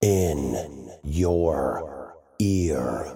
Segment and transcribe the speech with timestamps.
[0.00, 3.14] in your ear.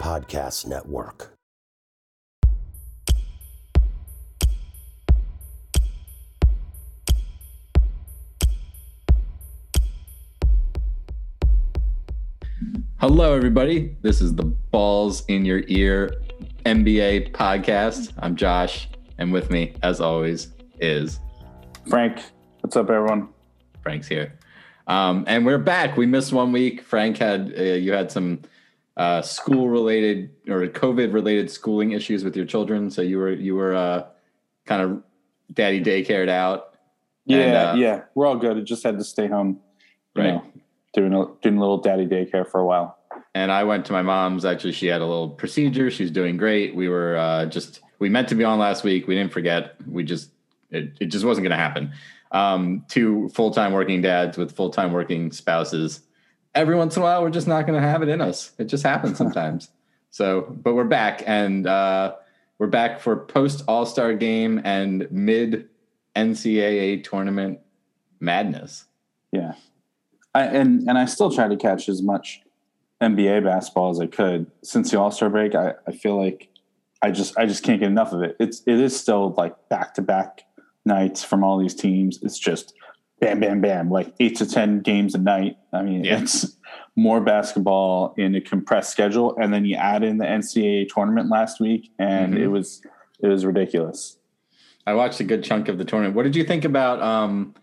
[0.00, 1.30] Podcast Network.
[12.98, 13.94] Hello, everybody.
[14.00, 16.14] This is the Balls in Your Ear
[16.64, 18.12] NBA podcast.
[18.18, 18.88] I'm Josh,
[19.18, 20.48] and with me, as always,
[20.80, 21.20] is
[21.86, 22.22] Frank,
[22.62, 23.33] what's up, everyone?
[23.84, 24.32] Frank's here,
[24.86, 25.96] um, and we're back.
[25.98, 26.80] We missed one week.
[26.82, 28.40] Frank had uh, you had some
[28.96, 33.54] uh, school related or COVID related schooling issues with your children, so you were you
[33.54, 34.06] were uh,
[34.64, 35.02] kind of
[35.52, 36.76] daddy daycared out.
[37.26, 38.56] Yeah, And, uh, yeah, we're all good.
[38.56, 39.60] I just had to stay home,
[40.16, 40.28] Right.
[40.34, 40.44] know,
[40.94, 42.96] doing a doing a little daddy daycare for a while.
[43.34, 44.46] and I went to my mom's.
[44.46, 45.90] Actually, she had a little procedure.
[45.90, 46.74] She's doing great.
[46.74, 49.06] We were uh, just we meant to be on last week.
[49.06, 49.74] We didn't forget.
[49.86, 50.30] We just
[50.70, 51.92] it, it just wasn't going to happen.
[52.34, 56.00] Um, two full time working dads with full time working spouses.
[56.52, 58.50] Every once in a while, we're just not going to have it in us.
[58.58, 59.70] It just happens sometimes.
[60.10, 62.16] so, but we're back, and uh,
[62.58, 65.68] we're back for post All Star game and mid
[66.16, 67.60] NCAA tournament
[68.18, 68.86] madness.
[69.30, 69.54] Yeah,
[70.34, 72.40] I, and and I still try to catch as much
[73.00, 75.54] NBA basketball as I could since the All Star break.
[75.54, 76.48] I, I feel like
[77.00, 78.34] I just I just can't get enough of it.
[78.40, 80.44] It's it is still like back to back
[80.84, 82.18] nights from all these teams.
[82.22, 82.74] It's just
[83.20, 85.56] bam, bam, bam, like eight to ten games a night.
[85.72, 86.20] I mean, Yeah.
[86.20, 86.56] it's
[86.96, 91.60] more basketball in a compressed schedule, and then you add in the NCAA tournament last
[91.60, 92.38] week, and Mhm.
[92.40, 92.82] it was
[93.20, 94.18] it was ridiculous.
[94.86, 96.14] I watched a good chunk of the tournament.
[96.14, 97.00] What did you think about?
[97.00, 97.54] Um,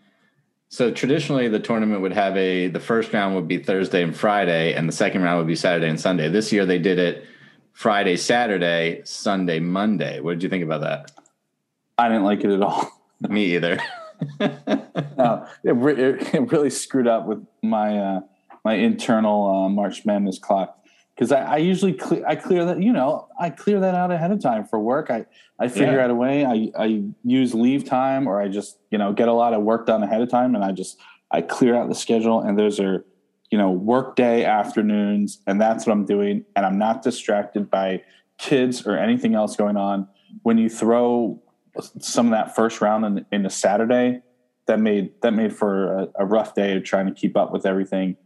[0.70, 4.72] so traditionally, the tournament would have a the first round would be Thursday and Friday,
[4.74, 6.28] and the second round would be Saturday and Sunday.
[6.28, 7.24] This year, they did it
[7.72, 10.18] Friday, Saturday, Sunday, Monday.
[10.20, 11.12] What did you think about that?
[11.96, 12.90] I didn't like it at all.
[13.28, 13.78] Me either.
[14.40, 18.20] no, it, re- it, it really screwed up with my uh,
[18.64, 20.78] my internal uh, March Madness clock
[21.14, 24.30] because I, I usually cle- I clear that you know I clear that out ahead
[24.30, 25.10] of time for work.
[25.10, 25.26] I
[25.58, 26.04] I figure Yeah.
[26.04, 26.44] out a way.
[26.46, 29.86] I I use leave time or I just you know get a lot of work
[29.86, 30.98] done ahead of time and I just
[31.30, 33.04] I clear out the schedule and those are
[33.50, 38.02] you know work day afternoons and that's what I'm doing and I'm not distracted by
[38.38, 40.06] kids or anything else going on.
[40.42, 41.42] When you throw
[41.80, 44.22] some of that first round in, in a Saturday,
[44.66, 47.66] that made that made for a, a rough day of trying to keep up with
[47.66, 48.16] everything.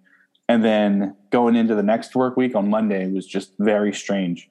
[0.48, 4.48] And then going into the next work week on Monday was just very strange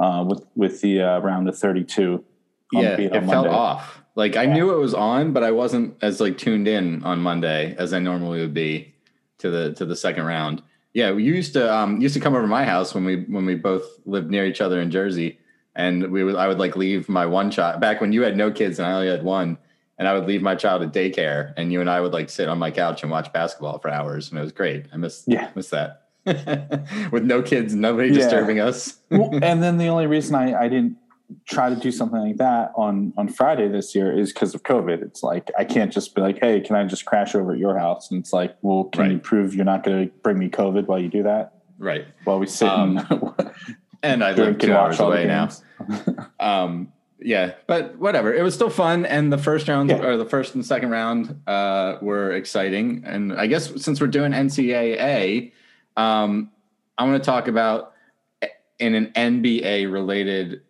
[0.00, 2.24] uh, with with the uh, round of thirty two.
[2.72, 4.02] yeah, it felt off.
[4.14, 7.74] Like I knew it was on, but I wasn't as like tuned in on Monday
[7.78, 8.94] as I normally would be
[9.38, 10.62] to the to the second round.
[10.94, 13.46] Yeah, we used to um used to come over to my house when we when
[13.46, 15.38] we both lived near each other in Jersey,
[15.76, 18.50] and we would I would like leave my one child back when you had no
[18.50, 19.58] kids and I only had one,
[19.98, 22.48] and I would leave my child at daycare, and you and I would like sit
[22.48, 24.86] on my couch and watch basketball for hours, and it was great.
[24.92, 25.50] I miss Yeah.
[25.54, 26.02] miss that
[27.12, 28.14] with no kids, nobody Yeah.
[28.14, 28.98] disturbing us.
[29.10, 30.96] well, and then the only reason I, I didn't
[31.44, 35.02] try to do something like that on on Friday this year is because of COVID.
[35.02, 37.76] It's like I can't just be like, hey, can I just crash over at your
[37.78, 38.10] house?
[38.10, 40.98] And it's like, well, can you prove you're not going to bring me COVID while
[41.00, 41.52] you do that?
[41.78, 43.46] right, While we sit Um, and
[44.12, 45.48] and I live two hours watch all the away now.
[46.40, 50.02] um yeah but whatever it was still fun and the first round Yeah.
[50.02, 54.32] or the first and second round uh were exciting and i guess since we're doing
[54.32, 55.52] ncaa
[55.96, 56.50] um
[56.98, 57.92] i want to talk about
[58.78, 60.60] in an nba related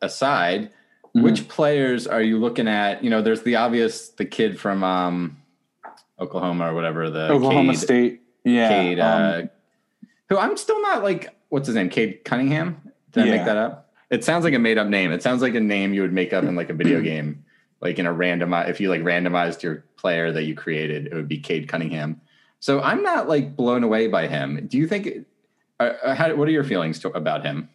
[0.00, 0.70] aside
[1.14, 1.22] Mhm.
[1.22, 5.38] which players are you looking at you know there's the obvious the kid from um
[6.20, 8.20] oklahoma or whatever the Oklahoma Cade- State.
[8.44, 8.68] Yeah.
[8.68, 9.50] Cade, uh, um,
[10.28, 11.90] who I'm still not like, what's his name?
[11.90, 12.80] Cade Cunningham?
[13.12, 13.92] Did I make that up?
[14.08, 15.12] It sounds like a made up name.
[15.12, 17.44] It sounds like a name you would make up in like a video game,
[17.80, 18.52] like in a random.
[18.54, 22.20] If you like randomized your player that you created, it would be Cade Cunningham.
[22.58, 24.66] So I'm not like blown away by him.
[24.66, 25.26] Do you think?
[25.78, 27.68] Uh, uh, how, what are your feelings to, about him?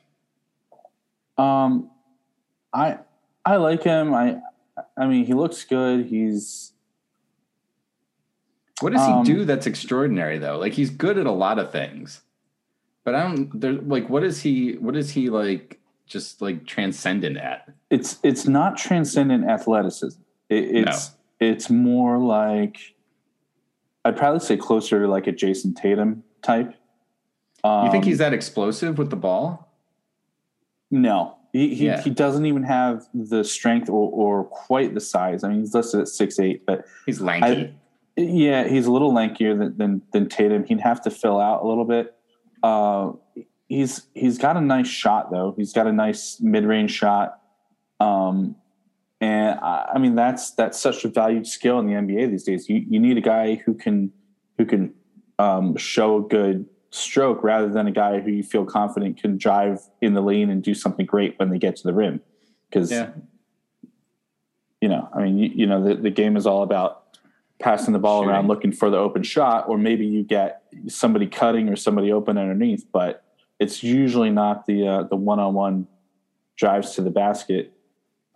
[1.38, 1.90] Um,
[2.74, 3.00] I
[3.46, 4.14] I like him.
[4.14, 4.38] I
[4.98, 6.06] I mean, he looks good.
[6.06, 6.74] He's
[8.82, 10.58] What does Um, he do that's extraordinary though?
[10.58, 12.22] Like he's good at a lot of things,
[13.06, 13.62] but I don't.
[13.62, 14.74] There, like, what is he?
[14.74, 15.80] What is he like?
[16.08, 17.70] Just like transcendent at?
[17.90, 20.20] it's it's not transcendent athleticism.
[20.50, 22.78] It, it's it's more like
[24.04, 26.76] I'd probably say closer to like a Jayson Tatum type.
[27.64, 29.72] Um, You think he's that explosive with the ball?
[30.92, 31.38] no?
[31.54, 32.02] He he, Yeah.
[32.02, 35.44] he doesn't even have the strength or, or quite the size.
[35.44, 37.74] I mean, he's listed at six eight, but He's lanky.
[38.18, 40.66] Yeah, he's a little lankier than, than than Tatum.
[40.66, 42.14] He'd have to fill out a little bit.
[42.66, 43.14] Uh,
[43.68, 45.54] he's he's got a nice shot though.
[45.58, 47.40] He's got a nice mid range shot,
[48.00, 48.56] um,
[49.22, 52.68] And I, I mean, that's that's such a valued skill in the NBA these days.
[52.68, 54.12] You you need a guy who can
[54.58, 54.94] who can
[55.38, 59.80] um, show a good stroke rather than a guy who you feel confident can drive
[60.02, 62.22] in the lane and do something great when they get to the rim.
[62.70, 63.10] Because Yeah.
[64.82, 67.05] you know, I mean, you, you know, the, the game is all about
[67.60, 71.70] passing the ball around looking for the open shot, or maybe you get somebody cutting
[71.70, 73.24] or somebody open underneath, but
[73.60, 75.88] it's usually not the uh, the one on one
[76.58, 77.74] drives to the basket.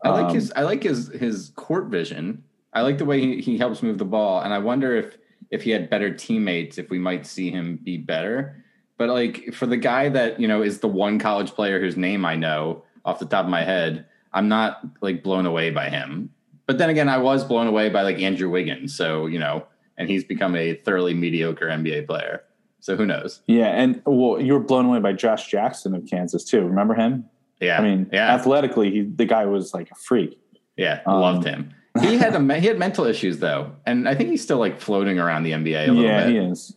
[0.03, 2.43] I like Um, his I like his his court vision.
[2.73, 5.17] I like the way he, he helps move the ball, and I wonder if
[5.51, 8.63] if he had better teammates, if we might see him be better.
[8.97, 12.25] But like for the guy that you know is the one college player whose name
[12.25, 16.29] I know off the top of my head, I'm not like blown away by him.
[16.69, 19.65] But then again, I was blown away by like Andrew Wiggins, so you know,
[19.97, 22.43] and he's become a thoroughly mediocre NBA player.
[22.79, 23.41] So who knows?
[23.47, 26.61] Yeah, and well, you were blown away by Josh Jackson of Kansas too.
[26.61, 27.25] Remember him?
[27.59, 30.39] Yeah, I mean, yeah, athletically, he, the guy was like a freak.
[30.77, 31.73] yeah, um, loved him.
[32.01, 35.17] He had a he had mental issues though, and I think he's still like floating
[35.17, 36.35] around the NBA a little Yeah, bit.
[36.35, 36.75] Yeah, he is.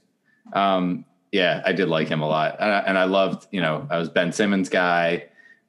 [0.55, 3.87] Um, yeah, I did like him a lot, and I, and I loved, you know,
[3.91, 5.25] I was Ben Simmons guy.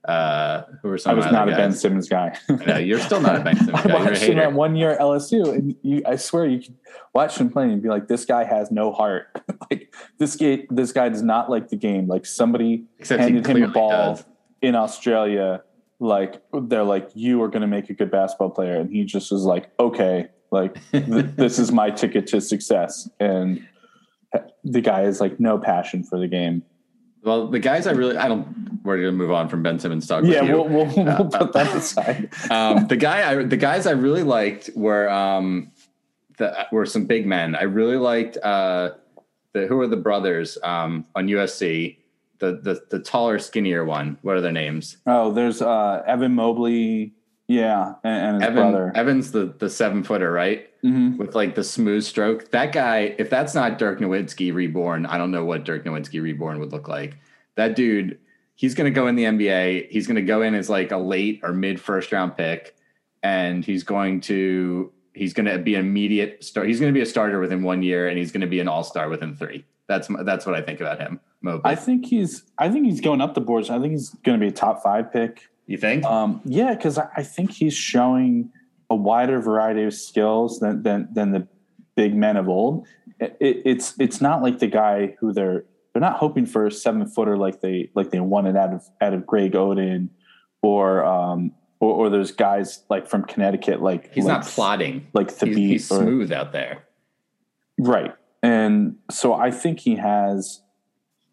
[0.08, 1.72] Uh, who were some I was not a Ben?
[1.72, 2.38] Simmons guy.
[2.68, 3.94] No, you're still not a Ben Simmons I guy.
[3.94, 6.76] A watched him at one year at LSU, and you, I swear you could
[7.14, 9.28] watch him play and be like, "This guy has no heart.
[9.72, 12.08] like this guy, this guy does not like the game.
[12.08, 14.26] Like somebody Except handed him a ball does.
[14.62, 15.64] in Australia,
[16.00, 19.32] like they're like, you are going to make a good basketball player, and he just
[19.32, 23.66] was like, okay, like th- this is my ticket to success, and
[24.66, 26.64] the guy has like no passion for the game.
[27.24, 28.82] Well, the guys I really, I don't.
[28.84, 30.26] We're gonna move on from Ben Simmons talk.
[30.26, 32.30] Yeah, we'll, we'll, we'll put that aside.
[32.52, 35.72] um, the guy, I, the guys I really liked were um,
[36.38, 37.56] the were some big men.
[37.56, 38.92] I really liked uh,
[39.54, 41.98] the who are the brothers um, on USC.
[42.40, 44.18] The, the the taller, skinnier one.
[44.22, 44.98] What are their names?
[45.06, 47.14] Oh, there's uh, Evan Mobley,
[47.48, 48.92] yeah, and, and his Evan brother.
[48.96, 50.70] Evan's the the seven footer, right?
[50.84, 51.18] Mhm.
[51.18, 52.52] With like the smooth stroke.
[52.52, 56.60] That guy, if that's not Dirk Nowitzki reborn, I don't know what Dirk Nowitzki reborn
[56.60, 57.18] would look like.
[57.56, 58.20] That dude,
[58.56, 59.90] he's going to go in the NBA.
[59.90, 62.76] He's going to go in as like a late or mid first round pick,
[63.22, 66.68] and he's going to he's going to be an immediate start.
[66.68, 68.68] He's going to be a starter within one year, and he's going to be an
[68.68, 69.64] all star within three.
[69.88, 71.20] That's my- that's what I think about him.
[71.42, 71.62] Mobley.
[71.66, 72.44] I think he's.
[72.58, 73.70] I think he's going up the boards.
[73.70, 75.50] I think he's going to be a top five pick.
[75.68, 76.04] you think?
[76.04, 78.50] Um, yeah, because I, I think he's showing
[78.94, 81.48] a wider variety of skills than than, than the
[81.96, 82.86] big men of old.
[83.20, 83.36] It,
[83.66, 87.36] it's it's not like the guy who they're they're not hoping for a seven footer
[87.38, 90.10] like they like they wanted out of out of Greg Oden
[90.62, 95.08] or um or, or those guys like from Connecticut like he's like, not plotting.
[95.14, 96.84] like the He's, beat he's or- smooth out there.
[97.80, 98.14] Right.
[98.44, 100.62] And so I think he has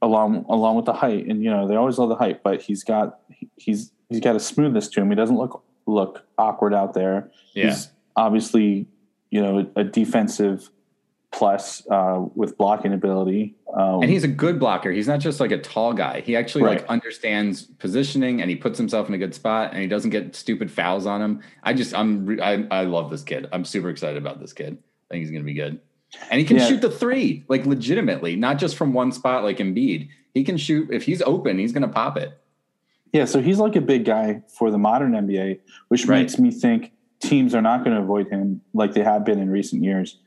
[0.00, 2.82] along along with the height and you know they always love the height but he's
[2.82, 3.18] got
[3.56, 7.66] he's he's got a smoothness to him he doesn't look look awkward out there Yeah.
[7.66, 8.86] he's obviously
[9.30, 10.70] you know a defensive
[11.32, 14.90] plus uh with blocking ability um And he's a good blocker.
[14.90, 16.22] He's not just like a tall guy.
[16.22, 16.80] He actually Right.
[16.80, 20.34] like understands positioning and he puts himself in a good spot and he doesn't get
[20.34, 21.40] stupid fouls on him.
[21.62, 23.48] I just I'm I, I love this kid.
[23.52, 24.76] I'm super excited about this kid.
[25.08, 25.78] I think he's going to be good.
[26.32, 26.66] And he can Yeah.
[26.66, 30.08] shoot the 3 like legitimately, not just from one spot like Embiid.
[30.34, 32.36] He can shoot if he's open, he's going to pop it.
[33.12, 36.20] Yeah, so he's like a big guy for the modern NBA, which Right.
[36.20, 39.50] makes me think teams are not going to avoid him like they have been in
[39.50, 40.18] recent years.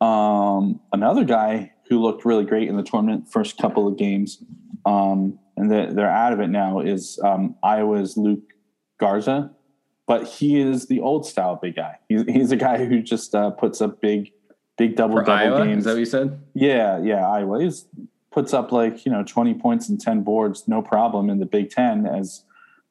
[0.00, 4.42] Um, another guy who looked really great in the tournament first couple of games,
[4.84, 8.42] um, and they're, they're out of it now, is um, Iowa's Luka
[8.98, 9.52] Garza.
[10.06, 11.98] But he is the old style big guy.
[12.08, 14.32] He's, he's a guy who just uh, puts up big,
[14.76, 15.78] big double For double Iowa, games.
[15.78, 16.40] is that what you said?
[16.54, 17.86] Yeah, yeah, Iowa He's
[18.32, 21.70] puts up like you know twenty points and ten boards, no problem in the Big
[21.70, 22.44] Ten as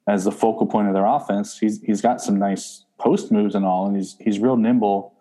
[0.08, 1.58] as the focal point of their offense.
[1.60, 5.14] He's he's got some nice post moves and all, and he's he's real nimble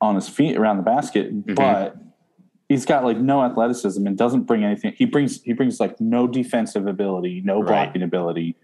[0.00, 1.96] on his feet around the basket, but
[2.68, 4.92] he's got like no athleticism and doesn't bring anything.
[4.96, 7.84] He brings he brings like no defensive ability, no Right.
[7.86, 8.56] blocking ability.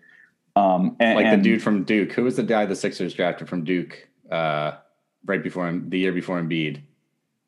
[0.54, 2.12] Um, and, Like and- the dude from Duke.
[2.12, 4.72] Who was the guy the Sixers drafted from Duke uh,
[5.24, 6.82] right before him, the year before Embiid?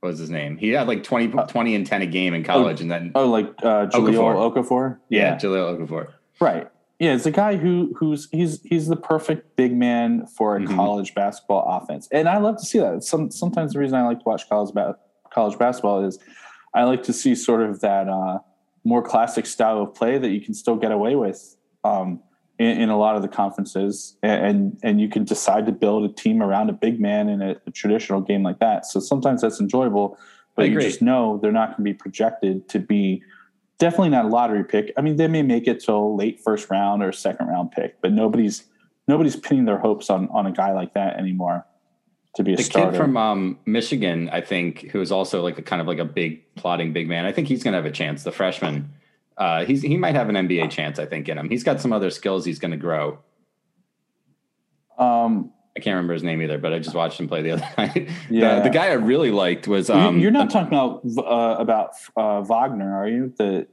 [0.05, 0.59] What was his name?
[0.59, 3.47] He had like 20, 20 and 10 a game in college and then, oh, like
[3.63, 4.55] uh, Jahlil Okafor.
[4.55, 6.09] Okafor, yeah, Jahlil Okafor.
[6.43, 6.69] Right.
[6.99, 10.77] Yeah, it's a guy who who's he's he's the perfect big man for a Mhm.
[10.77, 13.03] college basketball offense, and I love to see that.
[13.03, 14.97] Some sometimes the reason I like to watch college ba-
[15.33, 16.19] college basketball is
[16.75, 18.41] I like to see sort of that uh,
[18.85, 22.21] more classic style of play that you can still get away with um,
[22.59, 26.13] in, in a lot of the conferences, and and you can decide to build a
[26.13, 28.87] team around a big man in a, a traditional game like that.
[28.87, 30.19] So sometimes that's enjoyable,
[30.55, 33.23] but you just know they're not going to be projected to be
[33.79, 34.93] definitely not a lottery pick.
[34.97, 38.13] I mean, they may make it till late first round or second round pick, but
[38.13, 38.65] nobody's
[39.09, 41.67] nobody's pinning their hopes on on a guy like that anymore
[42.35, 42.91] to be a the starter.
[42.91, 46.05] kid from um, Michigan, I think, who is also like a kind of like a
[46.05, 47.25] big plotting big man.
[47.25, 48.25] I think he's going to have a chance.
[48.25, 48.93] The freshman,
[49.37, 50.99] uh, he's he might have an NBA chance.
[50.99, 51.49] I think in him.
[51.49, 52.45] He's got some other skills.
[52.45, 53.19] He's going to grow.
[54.99, 57.69] um, I can't remember his name either, but I just watched him play the other
[57.79, 58.09] night.
[58.31, 58.57] Yeah.
[58.57, 62.43] the, the guy I really liked was um, you're not talking about uh, about uh,
[62.43, 63.33] Wagner, are you?
[63.37, 63.67] The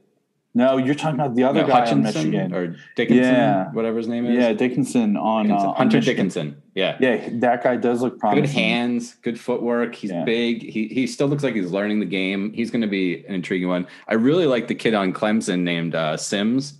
[0.54, 2.54] no, you're talking about the other no, guy Hutchinson on Michigan.
[2.54, 3.70] or Dickinson, Yeah.
[3.72, 4.36] whatever his name is.
[4.36, 5.68] yeah, Dickinson on, uh, Dickinson.
[5.70, 6.16] on Hunter Michigan.
[6.28, 6.62] Dickinson.
[6.74, 6.96] Yeah.
[7.00, 8.42] Yeah, that guy does look promising.
[8.44, 9.94] Good hands, good footwork.
[9.94, 10.24] He's Yeah.
[10.24, 10.62] big.
[10.62, 12.52] He he still looks like he's learning the game.
[12.52, 13.86] He's going to be an intriguing one.
[14.08, 16.74] I really like the kid on Clemson named uh, Simms,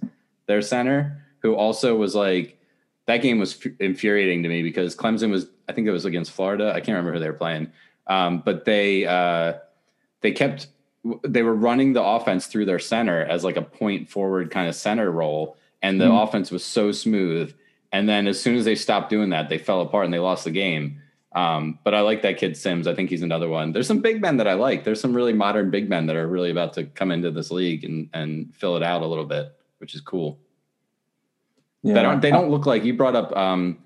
[0.47, 2.59] their center, who also was like
[3.07, 6.33] that game was f- infuriating to me because Clemson was I think it was against
[6.33, 6.71] Florida.
[6.71, 7.73] I can't remember who they were playing,
[8.07, 9.55] um, but they uh,
[10.21, 10.69] they kept
[11.25, 14.75] they were running the offense through their center as like a point forward kind of
[14.75, 16.23] center role, and the Mhm.
[16.23, 17.53] offense was so smooth.
[17.93, 20.45] And then as soon as they stopped doing that, they fell apart and they lost
[20.45, 20.99] the game.
[21.35, 22.87] Um, but I like that kid Simms.
[22.87, 23.73] I think he's another one.
[23.73, 24.85] There's some big men that I like.
[24.85, 27.85] There's some really modern big men that are really about to come into this league
[27.85, 30.39] and and fill it out a little bit, which is cool.
[31.83, 31.95] Yeah.
[31.95, 33.79] That aren't, they don't look like you brought up um,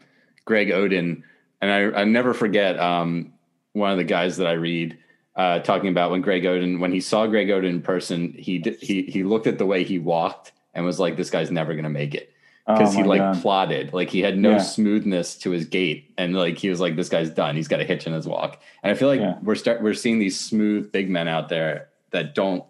[0.44, 1.22] Greg Oden,
[1.62, 3.32] and I, I never forget um,
[3.72, 4.98] one of the guys that I read
[5.36, 8.76] uh, talking about when Greg Oden when he saw Greg Oden in person, he did,
[8.80, 11.84] he he looked at the way he walked and was like, "This guy's never going
[11.84, 12.30] to make it."
[12.68, 13.40] because Oh he like God.
[13.42, 14.58] plodded, like he had no Yeah.
[14.58, 17.54] smoothness to his gait, and like he was like, "This guy's done.
[17.54, 19.38] He's got a hitch in his walk." And I feel like Yeah.
[19.42, 22.64] we're start we're seeing these smooth big men out there that don't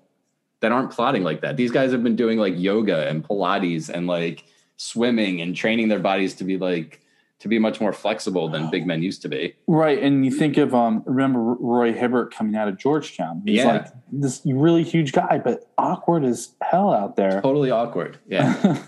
[0.60, 1.56] that aren't plodding like that.
[1.56, 4.44] These guys have been doing like yoga and Pilates and like
[4.76, 7.00] swimming and training their bodies to be like
[7.38, 9.54] to be much more flexible than big men used to be.
[9.66, 13.42] Right, and you think of um, remember Roy Hibbert coming out of Georgetown.
[13.44, 13.66] He's Yeah.
[13.72, 17.40] like this really huge guy, but awkward as hell out there.
[17.42, 18.18] Totally awkward.
[18.26, 18.82] Yeah.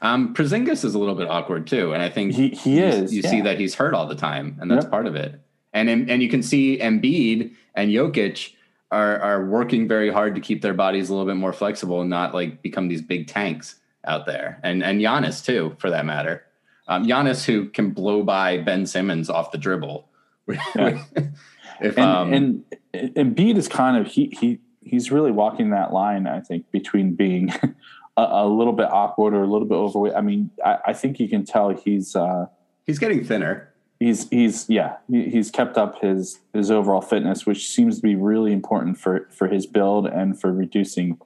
[0.00, 3.20] Um, Porzingis is a little bit awkward too, and I think He- he is, You
[3.22, 4.92] see that he's hurt all the time, and that's Yep.
[4.92, 5.40] part of it.
[5.72, 8.52] And and you can see Embiid and Jokic
[8.92, 12.08] are are working very hard to keep their bodies a little bit more flexible and
[12.08, 14.60] not like become these big tanks out there.
[14.62, 16.44] And and Giannis too, for that matter.
[16.88, 20.08] Um, Giannis who can blow by Ben Simmons off the dribble.
[20.48, 21.04] Yeah.
[21.80, 22.64] if and, um, and
[22.94, 26.26] and Embiid is kind of he he he's really walking that line.
[26.26, 27.52] I think between being
[28.16, 30.14] a, a little bit awkward or a little bit overweight.
[30.14, 32.46] I mean, I, I think you can tell he's uh,
[32.86, 33.72] he's getting thinner.
[34.00, 38.16] he's he's yeah he, he's kept up his his overall fitness, which seems to be
[38.16, 41.18] really important for for his build and for reducing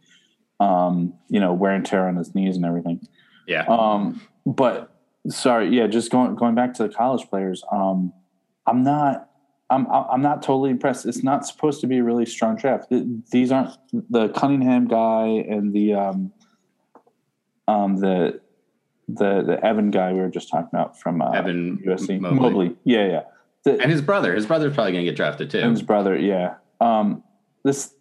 [0.61, 3.07] um, you know wear and tear on his knees and everything.
[3.47, 3.65] Yeah.
[3.69, 4.92] Um, but
[5.29, 7.63] sorry, yeah, just going going back to the college players.
[7.71, 8.13] Um,
[8.67, 9.29] I'm not.
[9.71, 11.07] I'm I'm not totally impressed.
[11.07, 12.93] It's not supposed to be a really strong draft.
[13.31, 13.71] These aren't
[14.11, 16.33] the Cunningham guy and the um,
[17.67, 18.41] um the
[19.09, 22.39] the the Evan guy we were just talking about from uh, Evan USC Mobley.
[22.39, 22.77] Mobley.
[22.85, 23.23] Yeah, yeah.
[23.65, 25.61] The, And his brother, his brother's probably going to get drafted too.
[25.61, 26.55] and his brother, yeah.
[26.81, 27.23] Um,
[27.65, 27.95] this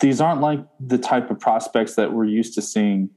[0.00, 3.08] these aren't like the type of prospects that we're used to seeing.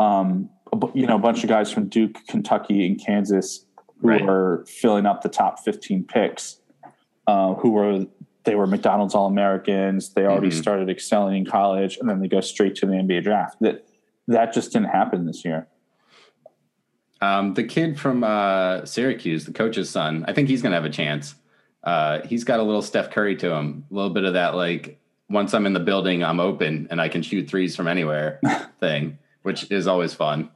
[0.00, 3.64] Um, a you know, a bunch of guys from Duke, Kentucky, and Kansas
[4.00, 4.22] who Right.
[4.22, 6.60] are filling up the top fifteen picks.
[7.26, 8.06] Uh, who were
[8.44, 10.12] they were McDonald's All Americans.
[10.12, 10.52] They already Mhm.
[10.60, 13.56] started excelling in college, and then they go straight to the NBA draft.
[13.60, 13.86] That
[14.28, 15.68] that just didn't happen this year.
[17.20, 20.84] Um, the kid from uh, Syracuse, the coach's son, I think he's going to have
[20.84, 21.34] a chance.
[21.82, 24.98] Uh, he's got a little Steph Curry to him, a little bit of that like
[25.30, 28.40] once I'm in the building, I'm open and I can shoot threes from anywhere
[28.80, 30.50] thing, which is always fun.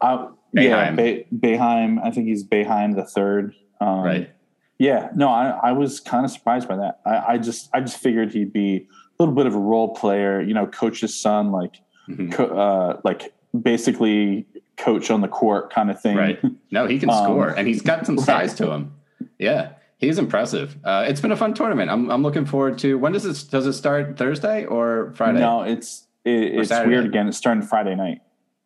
[0.00, 0.90] Uh, yeah.
[0.92, 1.98] Be- Boeheim.
[2.02, 3.54] I think he's Boeheim the third.
[3.80, 4.30] Um, Right.
[4.78, 7.00] Yeah, no, I, I was kind of surprised by that.
[7.06, 10.40] I, I just I just figured he'd be a little bit of a role player,
[10.40, 11.76] you know, coach's son, like
[12.08, 12.32] Mhm.
[12.32, 14.44] co- uh, like basically
[14.76, 16.16] coach on the court kind of thing.
[16.16, 16.40] Right.
[16.72, 18.94] No, he can Um, score and he's got some size to him.
[19.38, 19.72] Yeah.
[19.98, 20.76] He's impressive.
[20.82, 21.88] Uh, it's been a fun tournament.
[21.88, 25.38] I'm, I'm looking forward to when does it does it start Thursday or Friday?
[25.38, 26.90] No, it's it, it's Saturday?
[26.94, 27.28] weird again.
[27.28, 28.20] It's starting Friday night.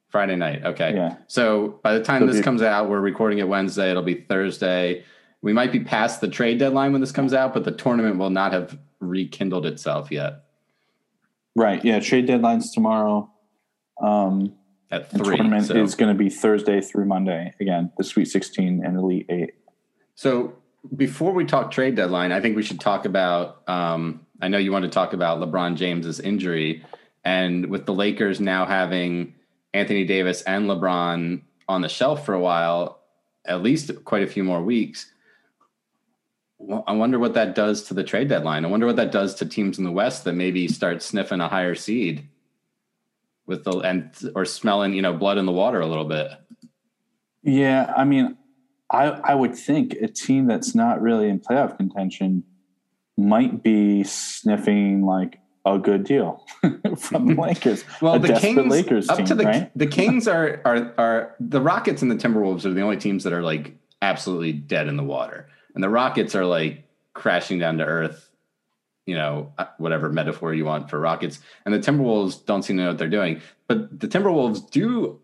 [0.09, 0.65] Friday night.
[0.65, 0.95] Okay.
[0.95, 1.17] Yeah.
[1.27, 3.91] So by the time So this the- comes out, we're recording it Wednesday.
[3.91, 5.05] It'll be Thursday.
[5.43, 8.31] We might be past the trade deadline when this comes out, but the tournament will
[8.31, 10.43] not have rekindled itself yet
[11.55, 11.83] Right.
[11.85, 12.01] Yeah.
[12.01, 13.31] Trade deadlines tomorrow.
[14.03, 14.55] Um,
[14.91, 15.37] at the three.
[15.37, 17.55] tournament So, is going to be Thursday through Monday.
[17.61, 19.55] Again, the Sweet 16 and Elite Eight.
[20.15, 20.55] so
[20.95, 23.69] before we talk trade deadline, I think we should talk about.
[23.69, 26.85] Um, I know you want to talk about LeBron James's injury,
[27.27, 29.35] and with the Lakers now having
[29.75, 33.01] Anthony Davis and LeBron on the shelf for a while,
[33.45, 35.11] at least quite a few more weeks.
[36.87, 38.65] I wonder what that does to the trade deadline.
[38.65, 41.49] I wonder what that does to teams in the West that maybe start sniffing a
[41.49, 42.29] higher seed
[43.45, 46.31] with the and or smelling, you know, blood in the water a little bit.
[47.43, 48.37] Yeah, I mean,
[48.89, 52.45] I, I would think a team that's not really in playoff contention
[53.17, 56.45] might be sniffing like a good deal
[56.97, 57.85] from the Lakers.
[58.01, 59.71] Well, a the Kings Lakers up team, to the right?
[59.77, 63.33] the Kings are are are the Rockets and the Timberwolves are the only teams that
[63.33, 67.85] are like absolutely dead in the water, and the Rockets are like crashing down to
[67.85, 68.31] earth.
[69.07, 72.85] You know, uh, whatever metaphor you want for Rockets, and the Timberwolves don't seem to
[72.85, 73.41] know what they're doing.
[73.69, 75.21] But the Timberwolves do,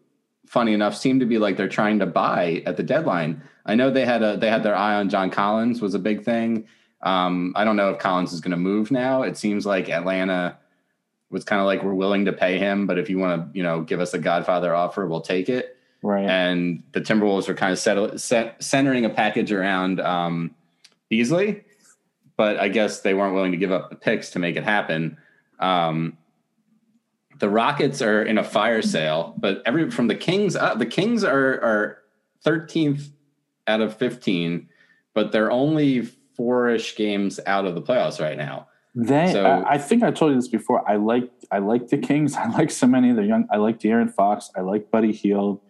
[0.46, 3.42] funny enough, seem to be like they're trying to buy at the deadline.
[3.66, 6.24] I know they had a they had their eye on John Collins was a big
[6.24, 6.66] thing.
[7.02, 9.22] Um, I don't know if Collins is going to move now.
[9.22, 10.58] It seems like Atlanta
[11.30, 13.64] was kind of like we're willing to pay him, but if you want to, you
[13.64, 15.76] know, give us a Godfather offer, we'll take it.
[16.02, 16.28] Right.
[16.28, 20.54] And the Timberwolves are kind of settle, set, centering a package around um,
[21.08, 21.64] Beasley,
[22.36, 25.16] but I guess they weren't willing to give up the picks to make it happen.
[25.58, 26.18] Um,
[27.38, 31.24] the Rockets are in a fire sale, but every from the Kings up, the Kings
[31.24, 31.98] are are
[32.44, 33.10] 13th
[33.66, 34.68] out of 15,
[35.14, 38.68] but they're only four-ish games out of the playoffs right now.
[38.94, 40.88] They, So- I, I think I told you this before.
[40.88, 42.34] I like, I like the Kings.
[42.36, 43.46] I like so many of the young.
[43.50, 44.50] I like De'Aaron Fox.
[44.56, 45.60] I like Buddy Hield.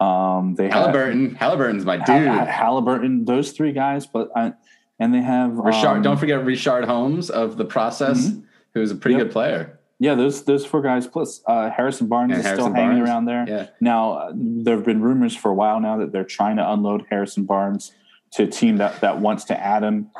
[0.00, 2.06] Um, they have Halliburton, Halliburton's my dude.
[2.26, 3.24] Hal- Halliburton.
[3.24, 4.52] Those three guys, but I,
[4.98, 8.32] and they have Richard, um, don't forget Richard Holmes of the process,
[8.74, 9.26] who's a pretty Yep.
[9.26, 9.78] good player.
[10.00, 13.08] Yeah, those those four guys plus uh, Harrison Barnes And is Harrison still hanging Barnes.
[13.08, 13.44] around there.
[13.48, 13.66] Yeah.
[13.80, 17.06] Now uh, there have been rumors for a while now that they're trying to unload
[17.08, 17.92] Harrison Barnes
[18.34, 20.10] to a team that that wants to add him.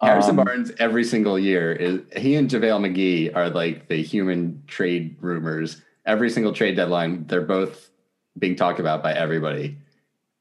[0.00, 4.62] Harrison Um, Barnes every single year is he and JaVale McGee are like the human
[4.66, 5.82] trade rumors.
[6.04, 7.90] Every single trade deadline, they're both
[8.38, 9.78] being talked about by everybody.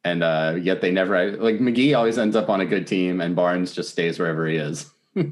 [0.03, 3.35] And uh, yet they never like McGee always ends up on a good team and
[3.35, 4.91] Barnes just stays wherever he is.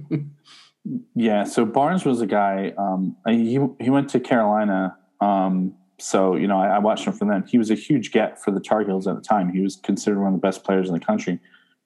[1.16, 2.74] Yeah, so Barnes was a guy.
[2.78, 4.98] Um, he he went to Carolina.
[5.22, 7.46] Um, so you know, I, I watched him from then.
[7.48, 9.50] He was a huge get for the Tar Heels at the time.
[9.50, 11.40] He was considered one of the best players in the country.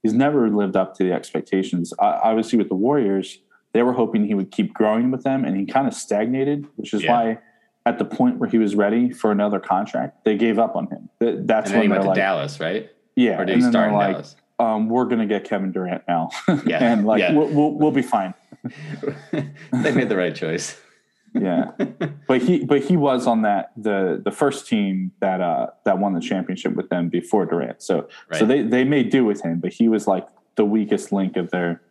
[0.08, 1.94] He's never lived up to the expectations.
[2.00, 3.40] Uh, obviously, with the Warriors,
[3.74, 6.94] they were hoping he would keep growing with them, and he kind of stagnated, which
[6.94, 7.12] is Yeah.
[7.12, 7.40] why
[7.86, 11.10] at the point where he was ready for another contract, they gave up on him.
[11.20, 12.90] Th- That's then he when went to like, Dallas, right?
[13.16, 14.36] yeah, Or did and he start in like, Dallas?
[14.60, 16.30] um, we're going to get Kevin Durant now,
[16.66, 17.34] Yeah, and like yeah.
[17.34, 18.34] we'll, we'll we'll be fine.
[19.32, 20.80] they made the right choice.
[21.34, 21.72] Yeah
[22.28, 26.14] but he but he was on that the the first team that uh that won
[26.14, 29.74] the championship with them before Durant so so they they made do with him but
[29.74, 31.82] he was like the weakest link of their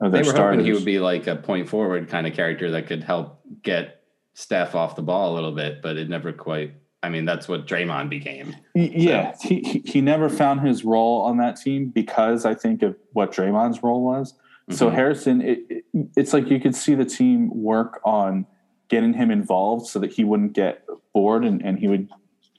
[0.00, 2.34] of their They were starters hoping he would be like a point forward kind of
[2.34, 4.02] character that could help get
[4.34, 6.72] Steph off the ball a little bit, but it never quite.
[7.02, 8.54] I mean, that's what Draymond became.
[8.74, 12.96] Yeah he he- he never found his role on that team because I think of
[13.12, 14.34] what Draymond's role was
[14.70, 14.94] so Mhm.
[14.94, 15.84] Harrison it, it,
[16.16, 18.46] it's like you could see the team work on
[18.90, 22.08] getting him involved so that he wouldn't get bored and, and he would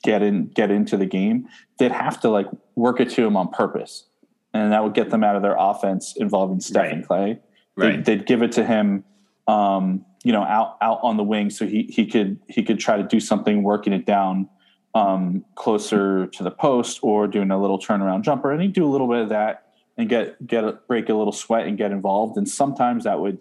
[0.03, 3.47] get in get into the game they'd have to like work it to him on
[3.49, 4.05] purpose
[4.53, 6.91] and that would get them out of their offense involving Steph Right.
[6.93, 7.39] and Clay
[7.75, 8.03] Right.
[8.03, 9.03] they'd, they'd give it to him
[9.47, 12.97] um, you know out out on the wing so he he could he could try
[12.97, 14.49] to do something working it down
[14.95, 18.91] um, closer to the post or doing a little turnaround jumper and he'd do a
[18.91, 19.67] little bit of that
[19.97, 23.37] and get get a, break a little sweat and get involved and sometimes that would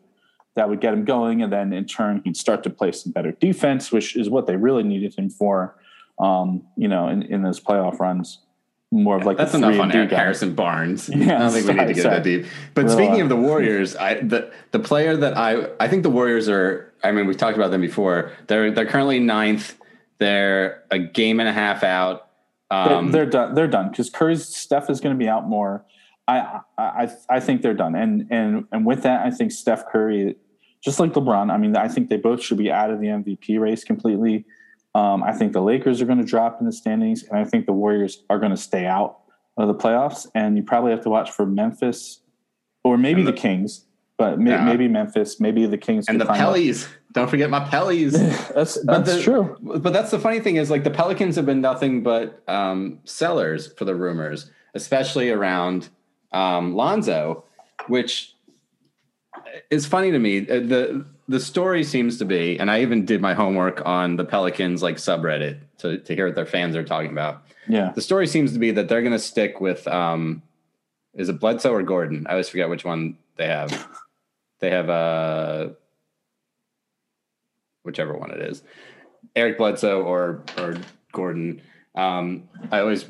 [0.56, 3.32] that would get him going and then in turn he'd start to play some better
[3.32, 5.76] defense which is what they really needed him for
[6.18, 8.40] um, you know in, in those playoff runs
[8.92, 10.16] more of like That's enough on Eric guy.
[10.16, 11.08] Harrison Barnes.
[11.14, 12.46] Yeah, I don't think we need to get sorry, that deep.
[12.74, 16.10] But Little, speaking of the Warriors, I the the player that I I think the
[16.10, 16.92] Warriors are.
[17.04, 18.32] I mean, we've talked about them before.
[18.48, 19.78] They're they're currently ninth.
[20.18, 22.28] They're a game and a half out.
[22.68, 23.54] They're, Um, they're done.
[23.54, 25.84] They're done because Curry's Steph is going to be out more.
[26.30, 26.60] I,
[27.02, 30.36] I I think they're done, and and and with that, I think Steph Curry,
[30.82, 31.50] just like LeBron.
[31.52, 34.44] I mean, I think they both should be out of the MVP race completely.
[34.94, 37.66] Um, I think the Lakers are going to drop in the standings, and I think
[37.66, 39.18] the Warriors are going to stay out
[39.56, 40.26] of the playoffs.
[40.34, 42.20] And you probably have to watch for Memphis,
[42.84, 43.86] or maybe the, the- Kings,
[44.18, 44.64] but may, Yeah.
[44.64, 46.90] maybe Memphis, maybe the Kings, and the up.
[47.12, 48.12] Don't forget my Pellies.
[48.54, 49.56] that's that's the- true.
[49.60, 53.72] But that's the funny thing is like the Pelicans have been nothing but um, sellers
[53.74, 55.88] for the rumors, especially around
[56.32, 57.44] um, Lonzo,
[57.88, 58.34] which
[59.70, 60.40] is funny to me.
[60.48, 64.24] Uh, the The story seems to be, and I even did my homework on the
[64.24, 67.42] Pelicans like subreddit to to hear what their fans are talking about.
[67.68, 70.42] Yeah, The story seems to be that they're going to stick with um,
[71.14, 72.26] is it Bledsoe or Gordon?
[72.28, 73.88] I always forget which one they have.
[74.60, 75.68] They have uh,
[77.82, 78.62] whichever one it is,
[79.36, 80.76] Eric Bledsoe or or
[81.12, 81.62] Gordon.
[81.94, 83.04] Um, I always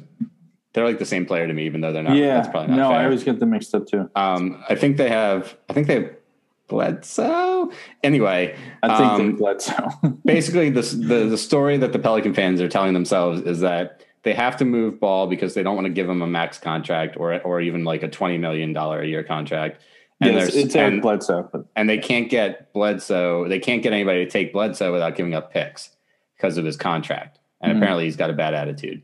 [0.73, 2.17] they're like the same player to me, even though they're not.
[2.17, 2.35] yeah.
[2.37, 2.99] that's probably not No, fair.
[3.01, 4.09] I always get them mixed up too.
[4.15, 5.57] um, I think they have.
[5.69, 6.11] I think they have
[6.69, 7.73] Bledsoe.
[8.03, 9.89] Anyway, I think um, Bledsoe.
[10.25, 14.33] basically the, the the story that the Pelican fans are telling themselves is that they
[14.35, 17.41] have to move Ball because they don't want to give him a max contract or
[17.43, 19.83] or even like a twenty million dollar a year contract.
[20.21, 21.49] And And it's, Eric and, Bledsoe.
[21.51, 23.49] But and they can't get Bledsoe.
[23.49, 25.91] They can't get anybody to take Bledsoe without giving up picks
[26.37, 27.39] because of his contract.
[27.63, 27.77] And Mhm.
[27.79, 29.03] apparently, he's got a bad attitude.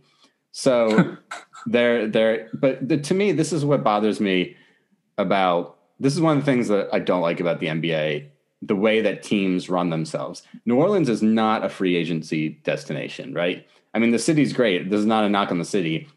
[0.53, 1.17] So
[1.67, 2.49] they're they're.
[2.55, 4.57] But the, to me, this is what bothers me
[5.19, 5.79] about.
[5.99, 8.29] This is one of the things that I don't like about the NBA.
[8.63, 10.43] The way that teams run themselves.
[10.65, 13.67] New Orleans is not a free agency destination, right?
[13.95, 14.91] I mean, the city's great.
[14.91, 16.09] This is not a knock on the city.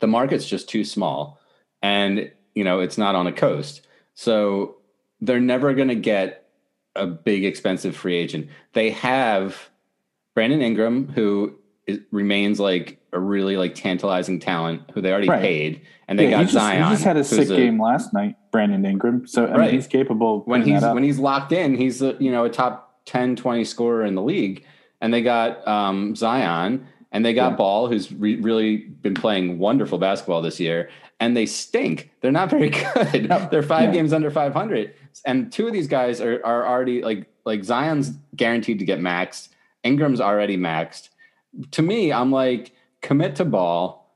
[0.00, 1.38] The market's just too small,
[1.82, 3.86] and you know it's not on a coast.
[4.14, 4.76] So
[5.20, 6.48] they're never going to get
[6.94, 8.48] a big expensive free agent.
[8.72, 9.70] They have
[10.34, 15.40] Brandon Ingram, who is, remains like a really like tantalizing talent, who they already Right.
[15.40, 16.84] paid, and they Yeah, got he just, Zion.
[16.84, 19.26] He just had a sick game last night, Brandon Ingram.
[19.26, 19.60] So I Right.
[19.66, 21.74] mean, he's capable when he's when he's locked in.
[21.74, 24.64] He's a, you know a top 10, 20 scorer in the league,
[25.00, 26.86] and they got um, Zion.
[27.10, 27.56] And they got Yeah.
[27.56, 32.10] Ball, who's re- really been playing wonderful basketball this year, and they stink.
[32.20, 32.68] They're not very
[33.12, 33.30] good.
[33.30, 33.92] No, They're five yeah.
[33.92, 34.92] games under 500,
[35.24, 39.48] and two of these guys are are already like like Zion's guaranteed to get maxed.
[39.82, 41.08] Ingram's already maxed.
[41.70, 44.12] To me, I'm like commit to Ball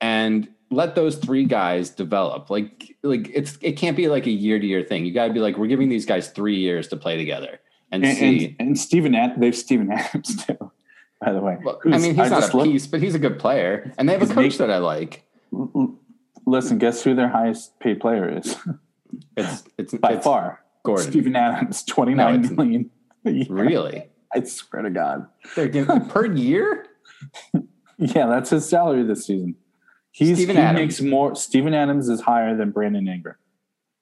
[0.00, 2.50] and let those three guys develop.
[2.50, 5.04] Like like it's it can't be like a year to year thing.
[5.04, 8.04] You got to be like we're giving these guys three years to play together and,
[8.04, 8.56] and, see.
[8.58, 10.70] and, and Steven, Ad- they've Steven Adams too.
[11.20, 13.92] By the way, Well, I mean, he's not a piece, but he's a good player,
[13.96, 15.24] and they have a coach that I like.
[16.46, 18.56] Listen, guess who their highest paid player is
[19.36, 20.64] It's it's by it's far?
[20.84, 21.10] Gordon.
[21.10, 22.90] Steven Adams, twenty nine No, million.
[23.24, 23.46] a year.
[23.50, 24.08] Really?
[24.34, 25.26] I swear to God.
[25.54, 26.86] They're giving per year?
[28.14, 29.54] Yeah, that's his salary this season.
[30.10, 30.80] He's, Steven he Adams.
[30.80, 31.34] makes more.
[31.36, 33.36] Steven Adams is higher than Brandon Ingram.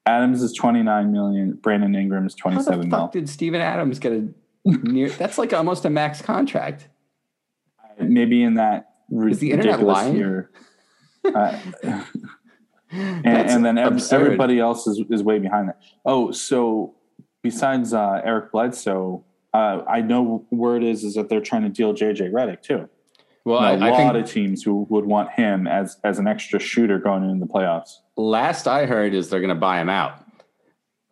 [0.06, 1.52] Adams is twenty nine million.
[1.52, 2.98] Brandon Ingram is twenty How the seven mil.
[2.98, 4.28] fuck did Steven Adams get a
[4.64, 5.08] near?
[5.18, 6.88] That's like almost a max contract.
[8.00, 8.94] Maybe in that
[9.28, 10.16] Is the internet lying?
[10.16, 10.50] year.
[11.22, 11.58] Uh,
[12.90, 14.22] and, and then absurd.
[14.22, 15.78] everybody else is, is way behind that.
[16.06, 16.94] Oh, so
[17.42, 21.92] besides uh, Eric Bledsoe, uh, I know word is is that they're trying to deal
[21.92, 22.88] JJ Redick too.
[23.44, 26.58] Well, a I, I lot of teams who would want him as as an extra
[26.60, 27.90] shooter going into the playoffs.
[28.16, 30.24] last I heard is they're going to buy him out,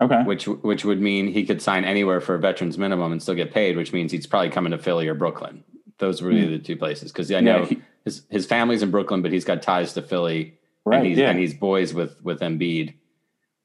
[0.00, 3.34] Okay, which which would mean he could sign anywhere for a veterans minimum and still
[3.34, 5.64] get paid, which means he's probably coming to Philly or Brooklyn.
[5.98, 7.60] Those were really the two places because I know.
[7.60, 10.98] Yeah, he- his his family's in Brooklyn, but he's got ties to Philly, right?
[10.98, 11.30] and he's yeah.
[11.30, 12.94] and he's boys with with Embiid.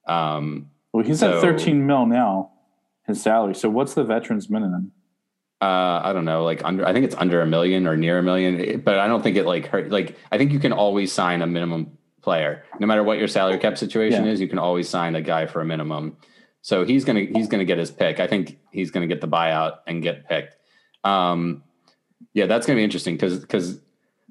[0.08, 2.52] Um, well, he's so- at thirteen mil now.
[3.08, 3.54] His salary.
[3.56, 4.94] So what's the veterans minimum?
[5.64, 8.24] Uh, I don't know, like under I think it's under a million or near a
[8.24, 9.90] million, but I don't think it like hurt.
[9.90, 13.58] Like I think you can always sign a minimum player, no matter what your salary
[13.60, 14.32] cap situation Yeah.
[14.32, 14.42] is.
[14.42, 16.18] You can always sign a guy for a minimum.
[16.62, 18.20] So he's gonna he's gonna get his pick.
[18.20, 20.58] I think he's gonna get the buyout and get picked.
[21.06, 21.64] Um,
[22.34, 23.80] yeah, that's gonna be interesting because because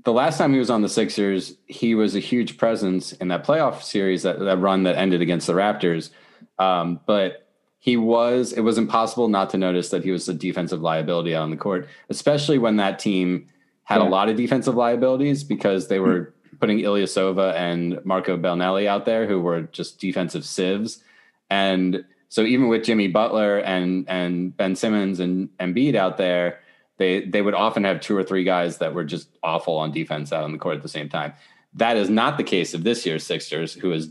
[0.05, 3.47] the last time he was on the Sixers, he was a huge presence in that
[3.47, 6.11] playoff series that that run that ended against the Raptors.
[6.59, 7.42] Um, but
[7.83, 11.43] he was it was impossible not to notice that he was a defensive liability out
[11.43, 13.49] on the court, especially when that team
[13.83, 19.05] had a lot of defensive liabilities because they were putting Ilyasova and Marco Belinelli out
[19.05, 21.03] there who were just defensive sieves.
[21.51, 26.61] And so even with Jimmy Butler and and Ben Simmons and Embiid out there,
[26.99, 30.33] they they would often have two or three guys that were just awful on defense
[30.33, 31.33] out on the court at the same time.
[31.75, 34.11] That is not the case of this year's Sixers, who is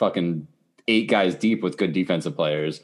[0.00, 0.48] fucking
[0.88, 2.80] eight guys deep with good defensive players.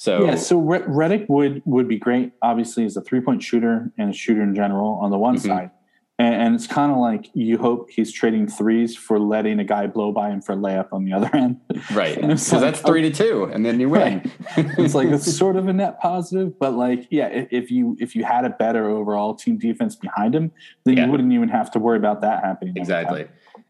[0.00, 2.32] So Yeah, so Re- Redick would would be great.
[2.40, 5.40] Obviously, as a three point shooter and a shooter in general on the one Mhm.
[5.46, 5.70] side,
[6.20, 9.88] and, and it's kind of like you hope he's trading threes for letting a guy
[9.88, 11.56] blow by him for layup on the other end.
[11.92, 14.22] right, because like, that's three to two, and then you win.
[14.56, 18.14] it's like it's sort of a net positive, but like yeah, if, if you if
[18.14, 20.52] you had a better overall team defense behind him,
[20.84, 21.06] then Yeah.
[21.06, 22.76] you wouldn't even have to worry about that happening.
[22.76, 23.26] exactly.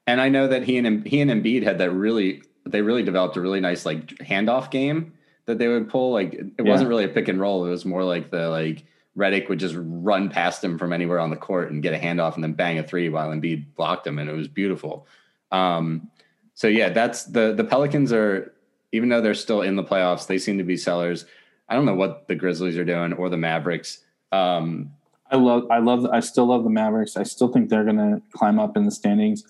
[0.07, 3.39] And I know that he and he and Embiid had that really they really developed
[3.39, 5.15] a really nice like handoff game
[5.49, 6.13] that they would pull.
[6.13, 6.65] Like it Yeah.
[6.71, 7.67] wasn't really a pick and roll.
[7.67, 8.85] It was more like the like
[9.17, 12.37] Redick would just run past him from anywhere on the court and get a handoff
[12.37, 15.07] and then bang a three while Embiid blocked him, and it was beautiful.
[15.51, 16.09] Um,
[16.55, 18.55] so yeah, that's the the Pelicans are
[18.93, 21.27] even though they're still in the playoffs, they seem to be sellers.
[21.69, 23.99] I don't know what the Grizzlies are doing or the Mavericks.
[24.33, 24.93] Um,
[25.31, 27.15] I love, I love, I still love the Mavericks.
[27.19, 29.45] I still think they're going to climb up in the standings.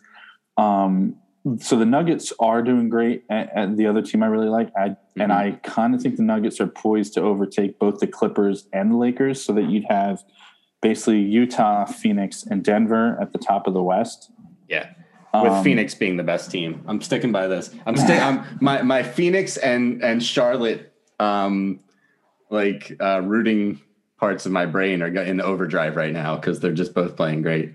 [0.57, 1.15] Um,
[1.59, 4.96] so the Nuggets are doing great, and, and the other team I really like, I,
[5.16, 5.37] and Mhm.
[5.37, 8.96] I kind of think the Nuggets are poised to overtake both the Clippers and the
[8.96, 10.22] Lakers, so that you'd have
[10.83, 14.31] basically Utah, Phoenix, and Denver at the top of the West.
[14.68, 14.90] yeah,
[15.42, 16.83] with Um, Phoenix being the best team.
[16.87, 17.74] I'm sticking by this.
[17.87, 21.81] I'm sti- I'm my my Phoenix and and Charlotte um
[22.51, 23.81] like uh rooting
[24.18, 27.72] parts of my brain are in overdrive right now cuz they're just both playing great.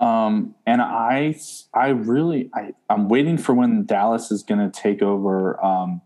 [0.00, 1.36] Um, and I,
[1.74, 6.00] I really, I, I'm waiting for when Dallas is going to take over um,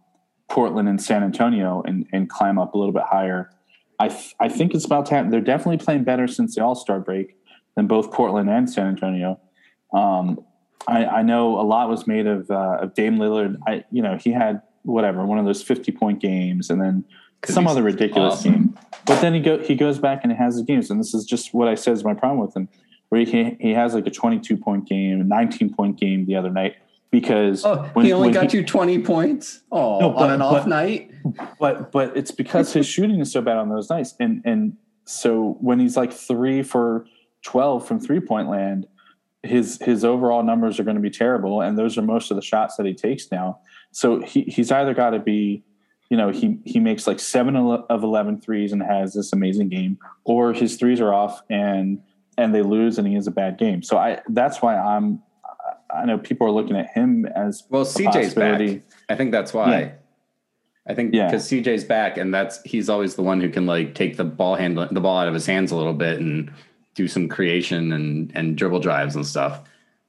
[0.49, 3.51] Portland and San Antonio and, and climb up a little bit higher.
[3.99, 5.31] I, th- I think it's about to happen.
[5.31, 7.37] They're definitely playing better since the All Star break
[7.77, 9.39] than both Portland and San Antonio.
[9.93, 10.41] Um,
[10.89, 13.57] I, I, know a lot was made of, uh, of Dame Lillard.
[13.67, 17.05] I, you know, he had whatever one of those 50 point games, and then
[17.45, 18.53] some other ridiculous awesome.
[18.53, 18.79] game.
[19.07, 21.25] But then he go he goes back and he has the games, and this is
[21.25, 22.69] just what I said is my problem with him,
[23.13, 26.49] where he he has like a 22 point game, a 19 point game the other
[26.49, 26.77] night
[27.11, 29.61] because oh, when, he only got he, you 20 points?
[29.71, 31.11] Oh no, but, on an off but, night?
[31.61, 34.15] but but it's because his shooting is so bad on those nights.
[34.19, 37.05] And and so when he's like three for
[37.43, 38.87] 12 from three point land
[39.43, 42.43] his his overall numbers are going to be terrible and those are most of the
[42.43, 43.59] shots that he takes now.
[43.91, 45.65] So he, he's either got to be
[46.09, 49.99] you know he he makes like seven of 11 threes and has this amazing game
[50.25, 52.01] or his threes are off and
[52.39, 55.23] and they lose and he has a bad game so i that's why i'm
[55.95, 57.85] I know people are looking at him as well.
[57.85, 58.83] CJ's back.
[59.09, 59.81] I think that's why.
[59.81, 59.91] Yeah.
[60.87, 61.61] I think because yeah.
[61.61, 64.89] CJ's back, and that's he's always the one who can like take the ball handle
[64.91, 66.51] the ball out of his hands a little bit and
[66.95, 69.63] do some creation and and dribble drives and stuff.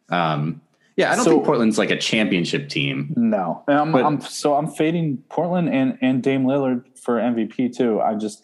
[0.09, 0.61] Um,
[0.95, 3.13] yeah, I don't so, think Portland's like a championship team.
[3.15, 7.75] No, and I'm, but, I'm, so I'm fading Portland and and Dame Lillard for MVP
[7.75, 8.01] too.
[8.01, 8.41] I just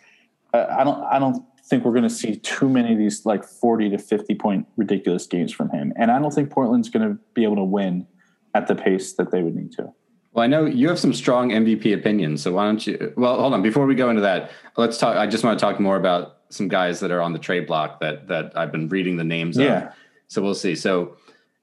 [0.53, 3.91] I don't I don't think we're going to see too many of these like 40
[3.91, 5.93] to 50 point ridiculous games from him.
[5.95, 8.07] And I don't think Portland's going to be able to win
[8.55, 9.93] at the pace that they would need to.
[10.33, 12.41] Well, I know you have some strong MVP opinions.
[12.41, 13.13] So why don't you?
[13.17, 13.61] Well, hold on.
[13.61, 15.17] Before we go into that, let's talk.
[15.17, 17.99] I just want to talk more about some guys that are on the trade block
[17.99, 19.87] that that I've been reading the names yeah.
[19.87, 19.93] of.
[20.27, 20.75] So we'll see.
[20.75, 21.17] So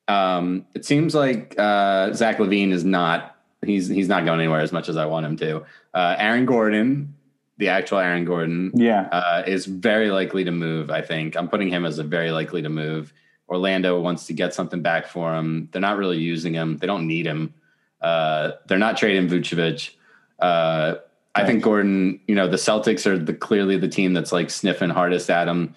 [0.09, 3.37] um, it seems like uh, Zach LaVine is not.
[3.65, 5.65] He's he's not going anywhere as much as I want him to.
[5.95, 7.16] Uh, Aaron Gordon
[7.59, 10.91] the actual Aaron Gordon, yeah, uh, is very likely to move.
[10.91, 13.13] I think I'm putting him as a very likely to move.
[13.49, 15.69] Orlando wants to get something back for him.
[15.73, 16.79] They're not really using him.
[16.79, 17.55] They don't need him.
[18.01, 19.91] Uh, they're not trading Vucevic.
[20.39, 20.97] Uh,
[21.35, 22.21] I think Gordon.
[22.27, 25.75] You know, the Celtics are the clearly the team that's like sniffing hardest at him.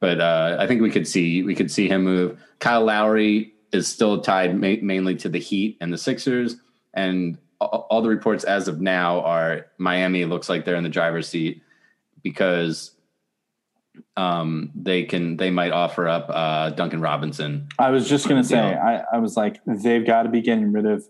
[0.00, 2.40] But uh, I think we could see we could see him move.
[2.58, 6.56] Kyle Lowry is still tied ma- mainly to the Heat and the Sixers,
[6.94, 11.28] and all the reports as of now are Miami looks like they're in the driver's
[11.28, 11.62] seat
[12.22, 12.92] because
[14.16, 17.68] um, they can they might offer up uh, Duncan Robinson.
[17.78, 20.86] I was just gonna say I, I was like they've got to be getting rid
[20.86, 21.04] of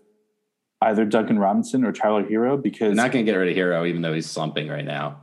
[0.81, 4.01] either Duncan Robinson or Tyler Herro because they're not gonna get rid of Herro even
[4.01, 5.21] though he's slumping right now.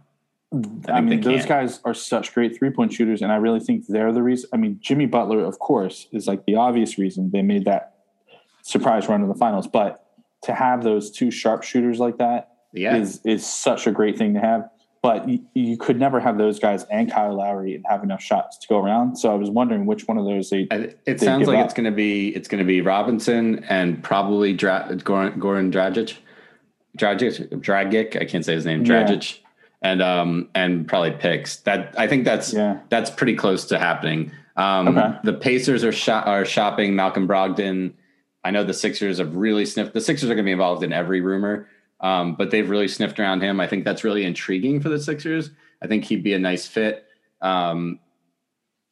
[0.88, 3.87] I, I mean, those guys are such great three point shooters, and I really think
[3.87, 4.51] they're the reason.
[4.53, 7.95] I mean, Jimmy Butler, of course, is like the obvious reason they made that
[8.62, 10.10] surprise run to the finals, but
[10.42, 12.96] to have those two sharpshooters like that yeah.
[12.96, 14.68] is is such a great thing to have.
[15.03, 18.59] But you, you, could never have those guys and Kyle Lowry and have enough shots
[18.59, 19.16] to go around.
[19.16, 20.68] So I was wondering which one of those they.
[21.07, 21.64] It sounds like up.
[21.64, 26.18] it's going to be it's going to be Robinson and probably Dra- Goran, Goran Dragic,
[26.98, 28.20] Dragic, Dragic.
[28.20, 28.85] I can't say his name.
[28.85, 29.38] Dragic.
[29.38, 29.46] Yeah.
[29.83, 32.81] And um and probably picks that I think that's yeah.
[32.90, 34.33] that's pretty close to happening.
[34.57, 35.16] Um, okay.
[35.24, 37.94] The Pacers are sh- are shopping Malcolm Brogdon
[38.44, 39.92] I know the Sixers have really sniffed.
[39.92, 41.68] The Sixers are going to be involved in every rumor,
[42.00, 43.61] um, but they've really sniffed around him.
[43.61, 45.50] I think that's really intriguing for the Sixers.
[45.83, 47.05] I think he'd be a nice fit.
[47.42, 48.00] Um,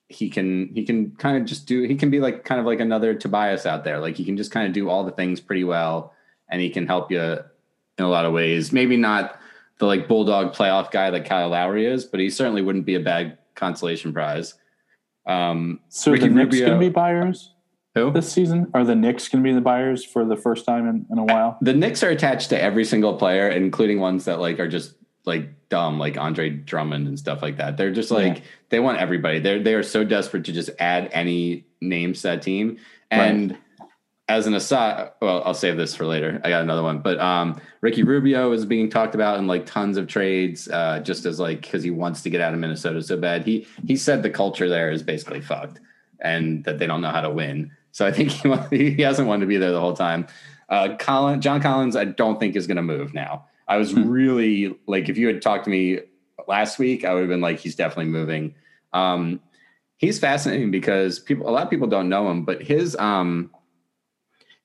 [0.08, 1.82] he can he can kind of just do.
[1.82, 3.98] He can be like kind of like another Tobias out there.
[3.98, 6.12] Like he can just kind of do all the things pretty well,
[6.48, 8.72] and he can help you in a lot of ways.
[8.72, 9.38] Maybe not
[9.78, 13.00] the like bulldog playoff guy that Kyle Lowry is, but he certainly wouldn't be a
[13.00, 14.54] bad consolation prize.
[15.26, 17.52] Um, so Ricky the Knicks Rubio, be buyers.
[17.98, 18.12] Who?
[18.12, 18.70] This season?
[18.74, 21.24] Are the Knicks going to be the buyers for the first time in, in a
[21.24, 21.58] while?
[21.60, 25.68] The Knicks are attached to every single player, including ones that like are just like
[25.68, 27.76] dumb, like Andre Drummond and stuff like that.
[27.76, 28.44] They're just like yeah.
[28.70, 29.38] they want everybody.
[29.40, 32.78] They're they are so desperate to just add any names to that team.
[33.10, 33.88] And right.
[34.28, 36.40] as an aside, well, I'll save this for later.
[36.44, 39.96] I got another one, but um, Ricky Rubio is being talked about in like tons
[39.96, 43.16] of trades, uh, just as like because he wants to get out of Minnesota so
[43.16, 43.44] bad.
[43.44, 45.80] He he said the culture there is basically fucked
[46.20, 47.70] and that they don't know how to win.
[47.98, 48.30] So I think
[48.70, 50.28] he, he hasn't wanted to be there the whole time.
[50.68, 53.46] Uh, Colin, John Collins, I don't think is going to move now.
[53.66, 54.08] I was hmm.
[54.08, 55.98] really like, if you had talked to me
[56.46, 58.54] last week, I would have been like, he's definitely moving.
[58.92, 59.40] Um,
[59.96, 63.50] he's fascinating because people, a lot of people don't know him, but his, um,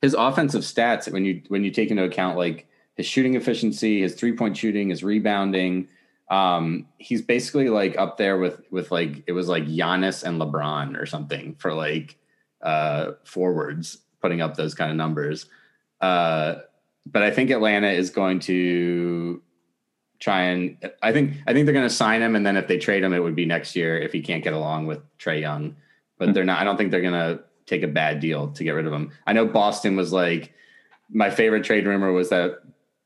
[0.04, 4.14] his offensive stats, when you, when you take into account like his shooting efficiency, his
[4.14, 5.88] three point shooting, his rebounding,
[6.30, 11.02] um, he's basically like up there with, with like, it was like Giannis and LeBron
[11.02, 12.20] or something for like,
[12.64, 15.46] uh, forwards putting up those kind of numbers.
[16.02, 16.56] Uh,
[17.06, 19.42] but I think Atlanta is going to
[20.20, 22.78] try and I think I think they're going to sign him, and then if they
[22.78, 25.76] trade him, it would be next year if he can't get along with Trae Young.
[26.18, 26.60] but they're not.
[26.60, 29.12] I don't think they're gonna take a bad deal to get rid of him.
[29.28, 30.54] I know Boston was like
[31.10, 32.60] my favorite trade rumor was that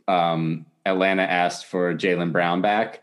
[0.08, 3.02] um, Atlanta asked for Jaylen Brown back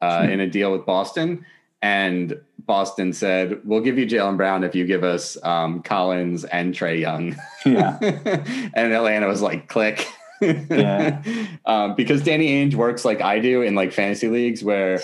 [0.00, 1.46] uh, in a deal with Boston,
[1.80, 6.74] and Boston said, "We'll give you Jaylen Brown if you give us um, Collins and
[6.74, 7.98] Trae Young." Yeah.
[8.74, 10.06] and Atlanta was like, "Click."
[10.40, 11.22] Yeah.
[11.66, 15.00] um, because Danny Ainge works like I do in like fantasy leagues, where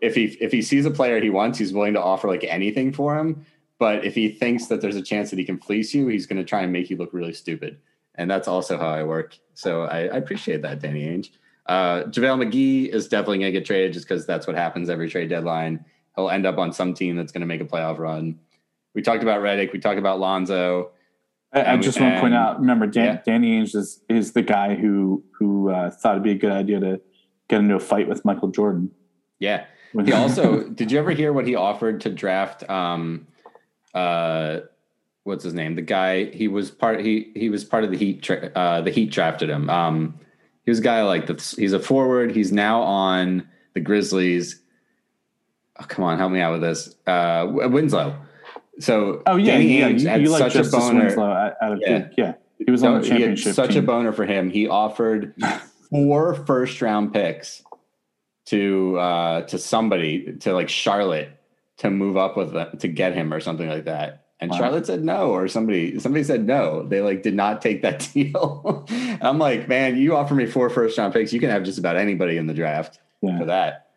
[0.00, 2.92] if he if he sees a player he wants, he's willing to offer like anything
[2.92, 3.44] for him.
[3.78, 6.36] But if he thinks that there's a chance that he can fleece you, he's going
[6.36, 7.78] to try and make you look really stupid.
[8.14, 9.38] And that's also how I work.
[9.54, 11.30] So I, I appreciate that, Danny Ainge.
[11.64, 15.08] Uh, JaVale McGee is definitely going to get traded just because that's what happens every
[15.08, 15.82] trade deadline.
[16.16, 18.38] He'll end up on some team that's going to make a playoff run.
[18.94, 19.72] We talked about Redick.
[19.72, 20.90] We talked about Lonzo.
[21.52, 22.60] I, I just want to point point out.
[22.60, 23.20] Remember, Dan, yeah.
[23.24, 26.80] Danny Ainge is is the guy who who uh, thought it'd be a good idea
[26.80, 27.00] to
[27.48, 28.90] get into a fight with Michael Jordan.
[29.38, 29.64] Yeah.
[30.04, 33.26] He also did you ever hear what he offered to draft um
[33.92, 34.60] uh
[35.24, 35.74] what's his name?
[35.74, 38.92] The guy he was part he he was part of the Heat tra- uh the
[38.92, 39.68] Heat drafted him.
[39.68, 40.20] Um
[40.64, 42.30] he was a guy like the, he's a forward.
[42.30, 44.62] He's now on the Grizzlies.
[45.80, 46.94] Oh, come on, help me out with this.
[47.06, 48.16] Uh Winslow.
[48.78, 49.88] So Oh yeah, Danny yeah.
[49.90, 51.04] Ainge You, like such a boner.
[51.04, 52.08] Winslow out of Yeah.
[52.16, 53.54] Yeah, he was on the championship.
[53.54, 54.50] such a boner for him.
[54.50, 55.34] He offered
[55.90, 57.62] four first round picks
[58.46, 61.30] to uh to somebody to like Charlotte
[61.78, 64.24] to move up with them to get him or something like that.
[64.42, 64.56] And Wow.
[64.58, 66.82] Charlotte said no, or somebody somebody said no.
[66.86, 68.86] They like did not take that deal.
[69.20, 71.96] I'm like, man, you offer me four first round picks, you can have just about
[71.96, 73.38] anybody in the draft Yeah.
[73.38, 73.89] for that.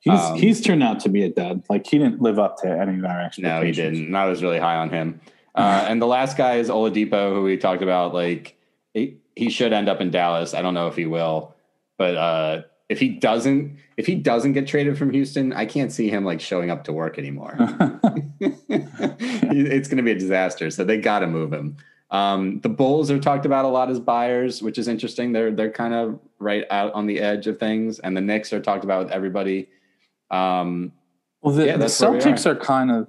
[0.00, 1.62] He's Um, he's turned out to be a dud.
[1.68, 3.42] Like he didn't live up to any of our expectations.
[3.42, 4.06] No, he didn't.
[4.06, 5.20] And I was really high on him.
[5.54, 8.14] Uh, and the last guy is Oladipo, who we talked about.
[8.14, 8.56] Like
[8.94, 10.54] he, he should end up in Dallas.
[10.54, 11.54] I don't know if he will,
[11.98, 16.08] but uh, if he doesn't, if he doesn't get traded from Houston, I can't see
[16.08, 17.56] him like showing up to work anymore.
[18.40, 20.70] it's going to be a disaster.
[20.70, 21.76] So they got to move him.
[22.10, 25.32] Um, the Bulls are talked about a lot as buyers, which is interesting.
[25.32, 28.60] They're they're kind of right out on the edge of things, and the Knicks are
[28.60, 29.68] talked about with everybody.
[30.30, 30.92] Um,
[31.42, 32.56] Well, the, Yeah, the that's where we Celtics are.
[32.56, 33.08] kind of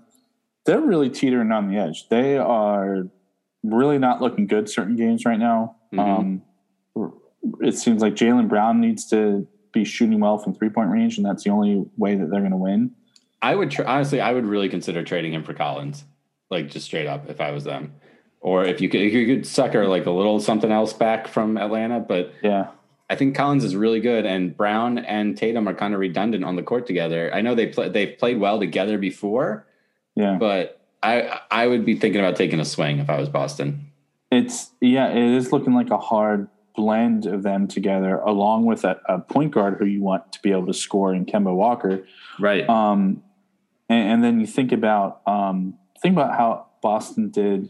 [0.65, 2.09] they're really teetering on the edge.
[2.09, 3.07] They are
[3.63, 5.75] really not looking good certain games right now.
[5.93, 5.99] Mhm.
[5.99, 7.11] Um,
[7.61, 11.25] it seems like Jaylen Brown needs to be shooting well from three point range, and
[11.25, 12.91] that's the only way that they're going to win.
[13.41, 16.03] I would tr- honestly, I would really consider trading him for Collins,
[16.51, 17.93] like just straight up, if I was them,
[18.41, 21.57] or if you could, if you could sucker like a little something else back from
[21.57, 21.99] Atlanta.
[22.01, 22.67] But Yeah,
[23.09, 26.57] I think Collins is really good, and Brown and Tatum are kind of redundant on
[26.57, 27.33] the court together.
[27.33, 29.65] I know they play, they've played well together before,
[30.15, 30.35] yeah.
[30.37, 33.91] but I I would be thinking about taking a swing if I was Boston.
[34.29, 38.99] It's yeah, it is looking like a hard blend of them together, along with a,
[39.07, 42.05] a point guard who you want to be able to score in Kemba Walker.
[42.39, 42.67] Right.
[42.69, 43.23] Um,
[43.89, 47.69] and, and then you think about um, think about how Boston did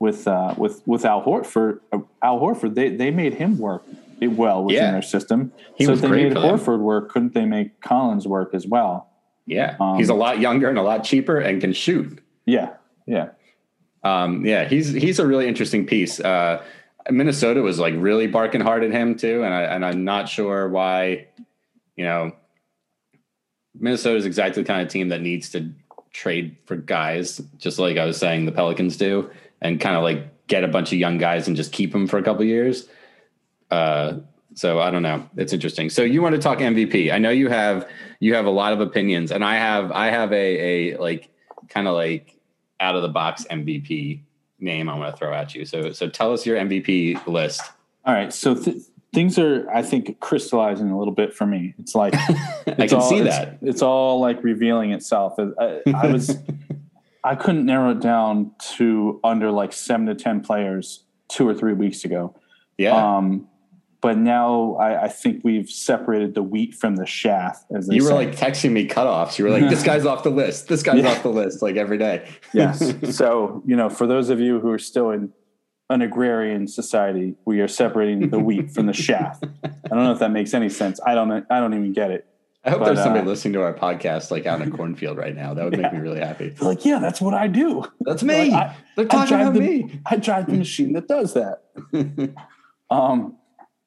[0.00, 1.80] with uh, with with Al Horford.
[1.92, 3.84] Uh, Al Horford, they they made him work
[4.28, 4.90] well within Yeah.
[4.92, 5.52] their system.
[5.76, 6.36] He so was if they great made.
[6.36, 7.10] Horford work.
[7.10, 9.08] Couldn't they make Collins work as well?
[9.46, 9.76] yeah.
[9.80, 12.20] um, He's a lot younger and a lot cheaper and can shoot.
[12.46, 12.74] Yeah,
[13.06, 13.30] yeah.
[14.04, 16.20] Um, yeah, he's he's a really interesting piece.
[16.20, 16.62] Uh,
[17.10, 20.68] Minnesota was like really barking hard at him too, and I and I'm not sure
[20.68, 21.26] why.
[21.96, 22.32] You know,
[23.78, 25.70] Minnesota is exactly the kind of team that needs to
[26.12, 29.30] trade for guys, just like I was saying the Pelicans do,
[29.60, 32.18] and kind of like get a bunch of young guys and just keep them for
[32.18, 32.88] a couple years.
[33.70, 34.18] Uh,
[34.54, 35.28] so I don't know.
[35.36, 35.90] It's interesting.
[35.90, 37.12] So you want to talk MVP?
[37.12, 40.32] I know you have you have a lot of opinions, and I have I have
[40.32, 41.28] a a like
[41.68, 42.36] kind of like
[42.80, 44.22] out of the box MVP
[44.58, 45.64] name I want to throw at you.
[45.64, 47.62] So so tell us your MVP list.
[48.04, 48.78] All right, so th-
[49.12, 51.74] things are, I think, crystallizing a little bit for me.
[51.78, 52.14] It's like
[52.66, 53.58] I can all- see it's- that.
[53.62, 55.34] It's all like revealing itself.
[55.38, 56.38] I, I was,
[57.24, 61.74] I couldn't narrow it down to under like seven to ten players two or three
[61.74, 62.34] weeks ago.
[62.78, 62.96] Yeah.
[63.16, 63.46] Um,
[64.00, 68.10] but now I, I think we've separated the wheat from the chaff, as you were
[68.10, 68.14] say.
[68.14, 69.38] like texting me cutoffs.
[69.38, 70.68] You were like, "This guy's off the list.
[70.68, 71.10] This guy's Yeah.
[71.10, 72.28] off the list." Like every day.
[72.54, 72.94] yes.
[73.16, 75.32] so you know, for those of you who are still in
[75.90, 79.40] an agrarian society, we are separating the wheat from the chaff.
[79.64, 81.00] I don't know if that makes any sense.
[81.04, 81.44] I don't.
[81.50, 82.26] I don't even get it.
[82.62, 85.16] I hope But, there's somebody uh, listening to our podcast like out in a cornfield
[85.16, 85.54] right now.
[85.54, 86.50] That would make me really happy.
[86.50, 87.84] They're like, yeah, that's what I do.
[88.02, 88.54] That's Like, me.
[88.54, 90.00] I- They're talking drive about the, me.
[90.04, 91.62] I drive the machine that does that.
[92.90, 93.36] um,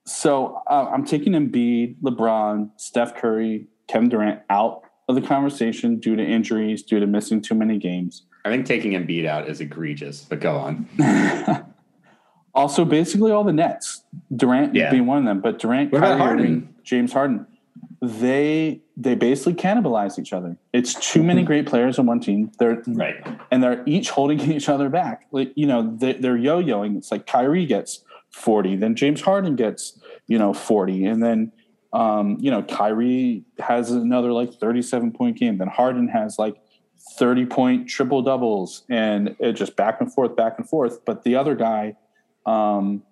[0.06, 6.16] so uh, I'm taking Embiid, LeBron, Steph Curry, Kevin Durant out of the conversation due
[6.16, 8.24] to injuries, due to missing too many games.
[8.46, 10.88] I think taking Embiid out is egregious, but go on.
[12.54, 14.04] also, basically all the Nets,
[14.36, 14.92] Durant Yeah.
[14.92, 16.76] being one of them, but Durant, What Kyrie Harden?
[16.84, 17.46] James Harden.
[18.02, 20.58] they they basically cannibalize each other.
[20.74, 22.52] It's too many great players on one team.
[22.60, 23.16] They're Right.
[23.50, 25.26] and they're each holding each other back.
[25.32, 26.98] Like you know, they, they're yo-yoing.
[26.98, 28.04] It's like Kyrie gets
[28.34, 31.52] forty, then James Harden gets you know forty, and then
[31.94, 35.58] um, you know Kyrie has another like thirty-seven point game.
[35.58, 36.56] Then Harden has like
[37.18, 41.06] thirty point triple doubles, and it just back and forth, back and forth.
[41.06, 41.96] But the other guy,
[42.46, 43.04] um,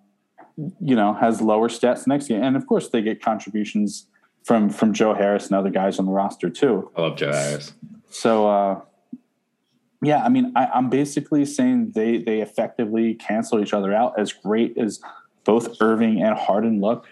[0.80, 4.08] you know, has lower stats next game, and of course they get contributions
[4.44, 6.92] from from Joe Harris and other guys on the roster too.
[6.96, 7.74] I love Joe Harris.
[8.10, 8.82] So uh,
[10.02, 14.20] yeah, I mean, I, I'm basically saying they they effectively cancel each other out.
[14.20, 15.00] As great as
[15.44, 17.08] both Irving and Harden look.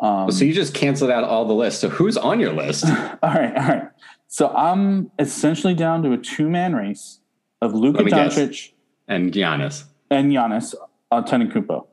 [0.00, 1.80] Um, so you just canceled out all the lists.
[1.80, 2.84] So who's on your list?
[2.88, 3.88] all right, all right.
[4.28, 7.20] So I'm essentially down to a two man race
[7.60, 8.36] of Luka Let me guess.
[8.36, 8.72] Doncic
[9.08, 9.84] and Giannis.
[10.10, 10.74] and Giannis
[11.12, 11.86] Antetokounmpo.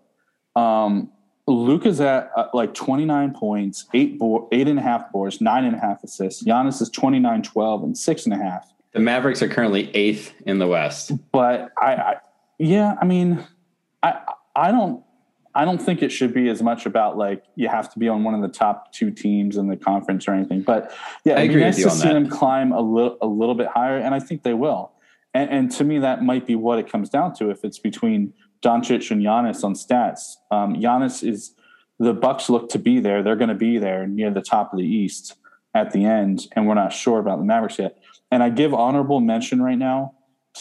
[0.55, 1.11] Um,
[1.47, 5.75] Luka's at uh, like 29 points, eight bo- eight and a half boards, nine and
[5.75, 6.43] a half assists.
[6.43, 8.71] Giannis is 29, 12, and six and a half.
[8.94, 11.12] The Mavericks are currently eighth in the West.
[11.32, 12.16] but I, I
[12.58, 13.46] yeah, I mean,
[14.02, 14.20] I
[14.56, 15.04] I don't
[15.56, 18.24] I don't think it should be as much about like you have to be on
[18.24, 20.62] one of the top two teams in the conference or anything.
[20.62, 20.94] But
[21.26, 22.14] yeah, I it'd be nice to see that.
[22.14, 24.92] them climb a little a little bit higher, and I think they will.
[25.34, 28.34] And, and to me, that might be what it comes down to if it's between
[28.64, 30.36] Doncic and Giannis on stats.
[30.50, 31.54] Um, Giannis is
[32.00, 34.80] the Bucks look to be there; they're going to be there near the top of
[34.80, 35.36] the East
[35.74, 37.99] at the end, and we're not sure about the Mavericks yet.
[38.32, 40.13] And I give honorable mention right now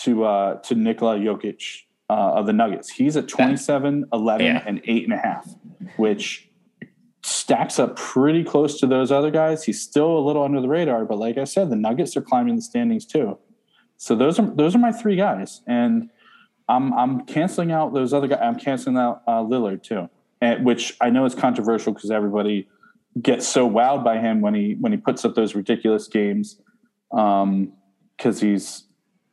[0.03, 2.89] to uh, to Nikola Jokic uh, of the Nuggets.
[2.91, 4.63] He's at 27, 11, Yeah.
[4.67, 5.47] and eight and a half,
[5.97, 6.49] which
[7.23, 9.65] stacks up pretty close to those other guys.
[9.65, 12.57] He's still a little under the radar, but like I said, the Nuggets are climbing
[12.57, 13.39] the standings too.
[13.97, 16.09] So those are those are my three guys, and
[16.69, 18.39] I'm I'm canceling out those other guys.
[18.43, 20.09] I'm canceling out uh, Lillard too,
[20.41, 22.69] and, which I know is controversial because everybody
[23.21, 26.61] gets so wowed by him when he when he puts up those ridiculous games
[27.11, 28.85] because he's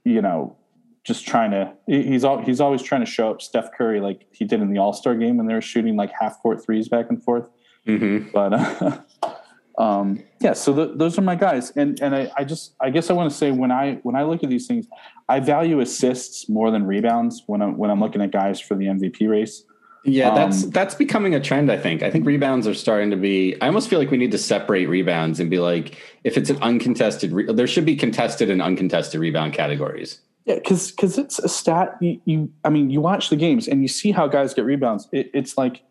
[0.03, 0.57] you know
[1.05, 4.43] just trying to he's all he's always trying to show up Steph Curry like he
[4.43, 7.07] did in the All Star game when they were shooting like half court threes back
[7.09, 7.45] and forth.
[7.87, 8.29] Mm-hmm.
[8.33, 9.41] But uh,
[9.81, 13.09] um, yeah, so th those are my guys, and and I, I just I guess
[13.11, 14.87] I want to say when I when I look at these things,
[15.29, 18.85] I value assists more than rebounds when I'm when I'm looking at guys for the
[18.85, 19.63] MVP race.
[20.05, 21.71] Yeah, that's Um, that's becoming a trend.
[21.71, 22.03] I think.
[22.03, 23.55] I think rebounds are starting to be.
[23.61, 26.57] I almost feel like we need to separate rebounds and be like, if it's an
[26.61, 30.19] uncontested, re- there should be contested and uncontested rebound categories.
[30.45, 31.97] Yeah, because because it's a stat.
[32.01, 35.07] You, you, I mean, you watch the games and you see how guys get rebounds.
[35.11, 35.81] It, it's like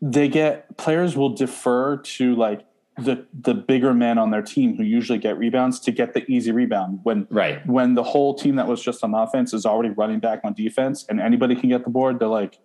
[0.00, 2.64] they get players will defer to like
[2.98, 6.50] the the bigger men on their team who usually get rebounds to get the easy
[6.50, 7.64] rebound when Right.
[7.66, 11.06] when the whole team that was just on offense is already running back on defense
[11.08, 12.18] and anybody can get the board.
[12.18, 12.58] They're like,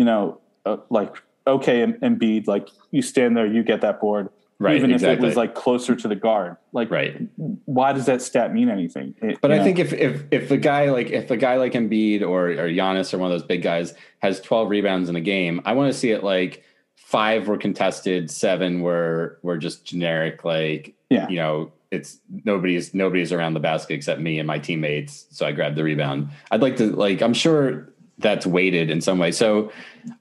[0.00, 1.14] you know, uh, like
[1.46, 4.30] okay, Em- Embiid, like you stand there, you get that board.
[4.58, 7.16] Right, Even if it was like closer to the guard, like Right.
[7.64, 9.14] why does that stat mean anything?
[9.22, 9.64] It- But I know?
[9.64, 13.12] think if if if a guy like if a guy like Embiid or or Giannis
[13.14, 15.98] or one of those big guys has 12 rebounds in a game, I want to
[15.98, 16.62] see it like
[16.96, 20.44] five were contested, seven were were just generic.
[20.44, 21.26] Like Yeah.
[21.28, 25.26] you know, it's nobody's nobody's around the basket except me and my teammates.
[25.30, 26.28] So I grabbed the rebound.
[26.50, 27.88] I'd like to like I'm sure
[28.20, 29.32] that's weighted in some way.
[29.32, 29.72] So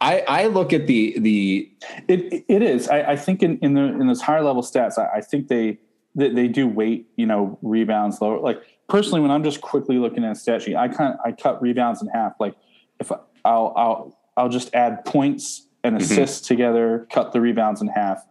[0.02, 1.72] I I look at the the
[2.08, 2.88] It it is.
[2.88, 5.80] I, I think in in, the, in those higher level stats, I, I think they,
[6.16, 8.40] they they do weight you know rebounds lower.
[8.40, 11.62] Like personally, when I'm just quickly looking at a stat sheet, I kind I cut
[11.62, 12.34] rebounds in half.
[12.40, 12.56] Like
[13.00, 16.04] if I'll I'll I'll just add points and mm-hmm.
[16.04, 18.26] assists together, cut the rebounds in half.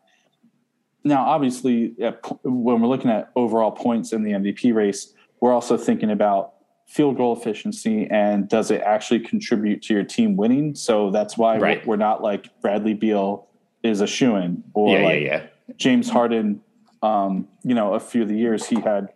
[1.05, 1.95] Now, obviously,
[2.43, 6.55] when we're looking at overall points in the MVP race, we're also thinking about
[6.89, 10.75] field goal efficiency and does it actually contribute to your team winning?
[10.75, 11.87] So that's why we're- Right.
[11.87, 13.47] we're not like Bradley Beal
[13.83, 15.75] is a shoe in or yeah, like yeah, yeah.
[15.77, 16.61] James Harden.
[17.03, 19.11] Um, you know, a few of the years he had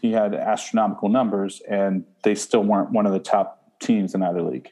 [0.00, 4.40] he had astronomical numbers, and they still weren't one of the top teams in either
[4.40, 4.70] league.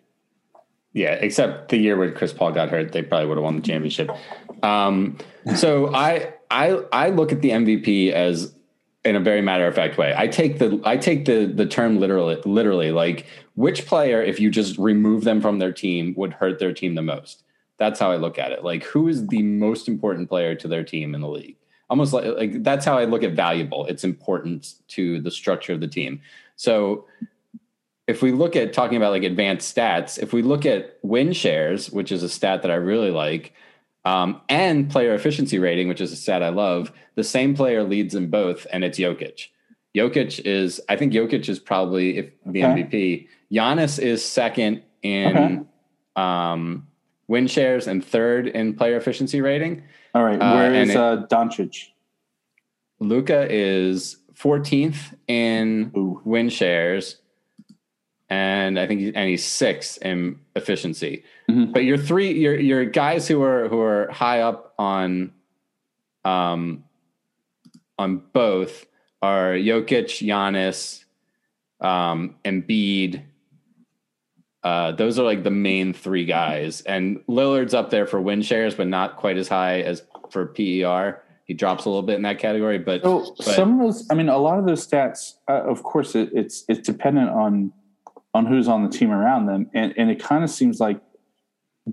[0.94, 3.62] Yeah, except the year when Chris Paul got hurt, they probably would have won the
[3.62, 4.10] championship.
[4.62, 5.18] Um,
[5.56, 8.53] so I I I look at the MVP as
[9.04, 10.14] in a very matter of fact way.
[10.16, 14.50] I take the I take the the term literally literally like which player if you
[14.50, 17.42] just remove them from their team would hurt their team the most.
[17.76, 18.64] That's how I look at it.
[18.64, 21.56] Like who is the most important player to their team in the league?
[21.90, 23.86] Almost like like that's how I look at valuable.
[23.86, 26.20] It's important to the structure of the team.
[26.56, 27.06] So
[28.06, 31.90] if we look at talking about like advanced stats, if we look at win shares,
[31.90, 33.54] which is a stat that I really like,
[34.04, 38.14] um, and player efficiency rating, which is a stat I love, the same player leads
[38.14, 39.48] in both, and it's Jokic.
[39.96, 42.82] Jokic is, I think Jokic is probably if the Okay.
[42.82, 43.28] MVP.
[43.52, 45.66] Giannis is second in
[46.16, 46.86] um,
[47.28, 49.82] win shares and third in player efficiency rating.
[50.14, 51.88] All right, Uh, where and is it- uh, Doncic?
[53.00, 56.20] Luka is 14th in Ooh.
[56.24, 57.16] win shares,
[58.28, 61.24] and I think and he's sixth in efficiency.
[61.54, 61.72] Mhm.
[61.72, 65.32] But your three, your your guys who are who are high up on,
[66.24, 66.84] um,
[67.98, 68.86] on both
[69.22, 71.04] are Jokic, Giannis,
[71.80, 73.22] um, Embiid.
[74.62, 78.74] Uh, those are like the main three guys, and Lillard's up there for win shares,
[78.74, 81.20] but not quite as high as for PER.
[81.44, 84.14] He drops a little bit in that category, but So but- some of those, I
[84.14, 87.72] mean, a lot of those stats, uh, of course, it, it's it's dependent on
[88.32, 90.98] on who's on the team around them, and and it kind of seems like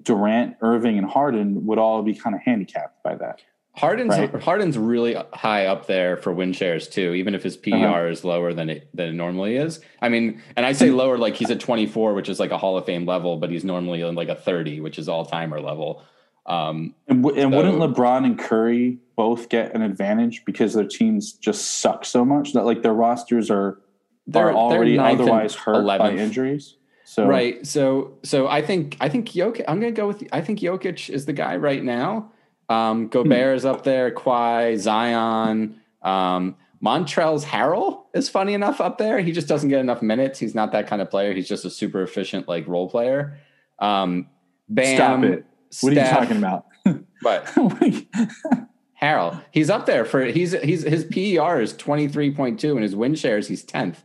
[0.03, 3.41] Durant, Irving, and Harden would all be kind of handicapped by that.
[3.73, 4.33] Harden's Right.
[4.41, 8.03] Harden's really high up there for win shares too, even if his PER Uh-huh.
[8.09, 9.79] is lower than it than it normally is.
[10.01, 12.77] I mean, and I say lower like he's at 24, which is like a Hall
[12.77, 16.03] of Fame level, but he's normally in like a 30, which is all timer level.
[16.47, 21.31] Um, And, w- and wouldn't LeBron and Curry both get an advantage because their teams
[21.33, 23.79] just suck so much that like their rosters are
[24.27, 26.75] They're- are already they're otherwise hurt by injuries?
[27.11, 27.67] So Right.
[27.67, 29.65] So so I think I think Jokic.
[29.67, 30.25] I'm going to go with.
[30.31, 32.31] I think Jokic is the guy right now.
[32.69, 34.11] Um, Gobert is up there.
[34.11, 39.19] Kawhi, Zion, um, Montrezl Harrell is funny enough up there.
[39.19, 40.39] He just doesn't get enough minutes.
[40.39, 41.33] He's not that kind of player.
[41.33, 43.37] He's just a super efficient like role player.
[43.79, 44.29] Um,
[44.69, 45.45] Bam, stop it.
[45.81, 46.65] What are you talking about?
[47.23, 47.45] But
[49.01, 53.47] Harrell, he's up there for he's he's his PER is 23.2 and his win shares
[53.47, 53.97] he's 10th.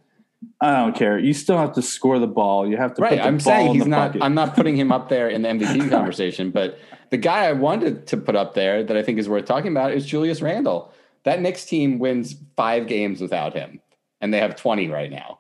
[0.61, 1.19] I don't care.
[1.19, 2.69] You still have to score the ball.
[2.69, 4.23] You have to right put the i'm ball saying he's not bucket.
[4.23, 6.79] i'm not putting him up there in the mvp conversation but
[7.11, 9.93] the guy i wanted to put up there that i think is worth talking about
[9.93, 10.93] is julius randle
[11.25, 13.81] that Knicks team wins five games without him
[14.21, 15.39] and they have 20 right now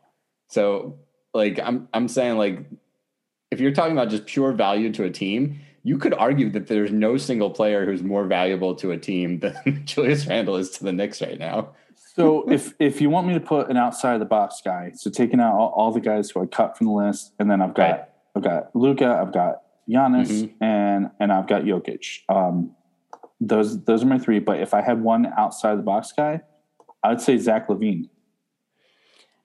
[0.49, 0.99] so
[1.35, 2.65] like i'm i'm saying like
[3.51, 6.91] if you're talking about just pure value to a team you could argue that there's
[6.91, 10.93] no single player who's more valuable to a team than Julius Randle is to the
[10.93, 11.75] Knicks right now.
[12.17, 15.11] So if if you want me to put an outside of the box guy, so
[15.11, 17.75] taking out all, all the guys who I cut from the list, and then I've
[17.75, 18.05] got Right.
[18.35, 20.53] I've got Luka, I've got Giannis, Mhm.
[20.63, 22.21] and and I've got Jokic.
[22.31, 22.71] Um,
[23.39, 24.39] those those are my three.
[24.39, 26.41] But if I had one outside of the box guy,
[27.03, 28.09] I'd say Zach LaVine.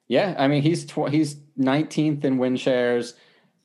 [0.08, 3.16] Yeah, I mean he's tw- he's 19th in win shares.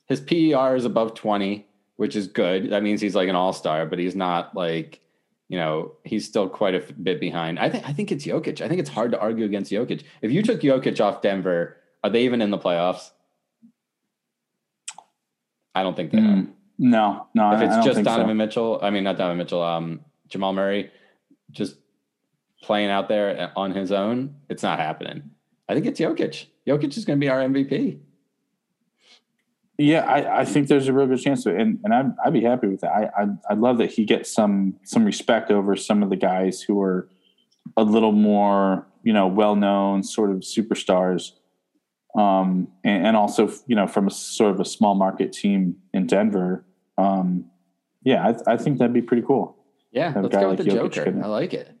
[0.05, 2.71] His PER is above 20, which is good.
[2.71, 5.01] That means he's like an all-star, but he's not like,
[5.49, 7.59] you know, he's still quite a bit behind.
[7.59, 8.61] I think I think it's Jokic.
[8.61, 10.03] I think it's hard to argue against Jokic.
[10.21, 13.11] If you took Jokic off Denver, are they even in the playoffs?
[15.73, 16.21] I don't think they are.
[16.21, 17.51] Mm, no, no.
[17.53, 18.15] If it's just think so.
[18.15, 20.91] Donovan Mitchell, I mean not Donovan Mitchell, um, Jamal Murray,
[21.51, 21.75] just
[22.61, 25.29] playing out there on his own, it's not happening.
[25.69, 26.47] I think it's Jokic.
[26.65, 27.99] Jokic is going to be our MVP.
[29.77, 32.33] Yeah, I, I think there's a real good chance to it, and and I'd, I'd
[32.33, 32.91] be happy with that.
[32.91, 36.61] I I'd, I'd love that he gets some some respect over some of the guys
[36.61, 37.07] who are
[37.75, 41.33] a little more you know well known sort of superstars,
[42.17, 46.07] um, and, and also you know from a sort of a small market team in
[46.07, 46.65] Denver.
[46.97, 47.45] Um,
[48.03, 49.57] yeah, I, I think that'd be pretty cool.
[49.91, 51.21] Yeah, let's go with like the Jokic Joker.
[51.23, 51.76] I like it.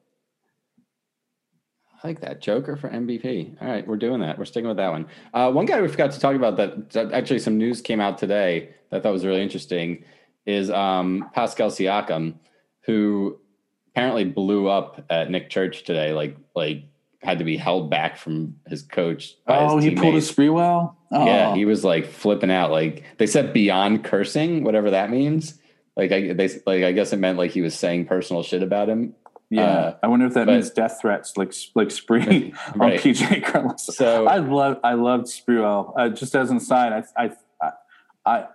[2.03, 3.61] I like that Joker for MVP.
[3.61, 4.37] All right, we're doing that.
[4.37, 5.07] We're sticking with that one.
[5.33, 8.69] Uh, one guy we forgot to talk about that, actually some news came out today
[8.89, 10.03] that I thought was really interesting
[10.45, 12.35] is um, Pascal Siakam,
[12.81, 13.37] who
[13.91, 16.13] apparently blew up at Nick Church today.
[16.13, 16.83] Like like
[17.23, 19.35] had to be held back from his coach.
[19.45, 20.25] by Oh, his he pulled teammates.
[20.25, 20.95] his spree well.
[21.11, 21.25] Oh.
[21.25, 22.69] Yeah, he was like flipping out.
[22.69, 25.59] Like they said beyond cursing, whatever that means.
[25.95, 28.87] Like I they like I guess it meant like he was saying personal shit about
[28.87, 29.15] him.
[29.49, 29.63] Yeah.
[29.63, 33.83] uh, I wonder if that but- means death threats, like like spree on PJ Carlos.
[33.95, 35.93] So I love I loved Sprewell.
[35.97, 37.31] Uh, just as an aside, I, I
[38.27, 38.45] I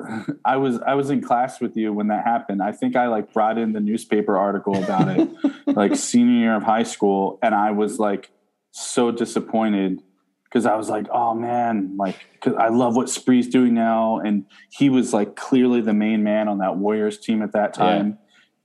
[0.45, 2.63] I was I was in class with you when that happened.
[2.63, 5.31] I think I like brought in the newspaper article about it,
[5.67, 8.31] like senior year of high school, and I was like
[8.73, 10.03] so disappointed
[10.45, 14.45] because I was like, oh man, like because I love what Spree's doing now, and
[14.71, 18.19] he was like clearly the main man on that Warriors team at that time.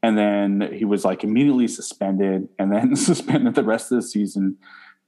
[0.07, 4.57] And then he was like immediately suspended, and then suspended the rest of the season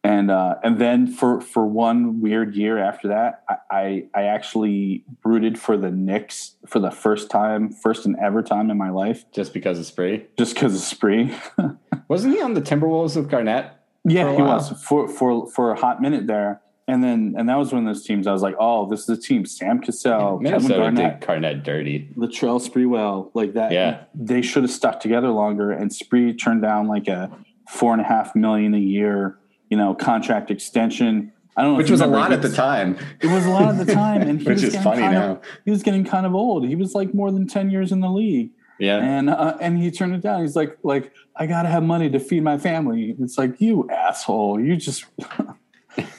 [0.04, 5.04] and uh, and then for for one weird year after that, I, I I actually
[5.26, 9.26] rooted for the Knicks for the first time, first and ever time in my life,
[9.34, 10.26] just because of Spree.
[10.38, 11.36] just because of Spree.
[12.08, 13.74] Wasn't he on the Timberwolves with Garnett?
[14.06, 14.56] yeah, he while.
[14.56, 17.94] was for for for a hot minute there, and then and that was one of
[17.94, 18.28] those teams.
[18.28, 21.64] I was like, oh, this is a team: Sam Cassell, Kevin Minnesota Garnett, did Garnett
[21.64, 22.10] dirty.
[22.18, 23.72] Latrell Sprewell, like that.
[23.72, 24.04] Yeah.
[24.16, 25.72] they should have stuck together longer.
[25.72, 27.32] And Spree turned down like a
[27.70, 29.38] four and a half million a year,
[29.70, 31.32] you know, contract extension.
[31.56, 32.98] I don't know, Which was a lot he at the time.
[33.22, 35.14] It was a lot at the time, and he Which was is getting funny kind
[35.14, 35.32] now.
[35.34, 36.66] Of, he was getting kind of old.
[36.68, 38.98] He was like more than ten years in the league, Yeah.
[38.98, 40.42] and uh, and he turned it down.
[40.42, 43.14] He's like, like I gotta have money to feed my family.
[43.20, 44.60] It's like you asshole.
[44.62, 45.06] You just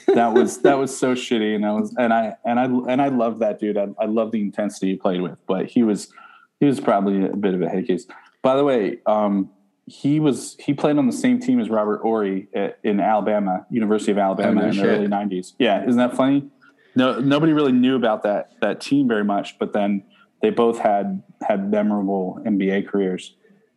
[0.07, 1.55] that was that was so shitty.
[1.55, 3.77] And I was and I and I and I love that dude.
[3.77, 6.11] I, I love the intensity he played with, but he was
[6.59, 8.05] he was probably a bit of a head case.
[8.41, 9.49] By the way, um,
[9.85, 14.11] he was he played on the same team as Robert Horry at, in Alabama, University
[14.11, 14.83] of Alabama Oh, no in shit.
[14.83, 15.53] the early '90s.
[15.59, 16.49] Yeah, isn't that funny?
[16.95, 20.03] No, nobody really knew about that that team very much, but then
[20.41, 23.35] they both had had memorable NBA careers.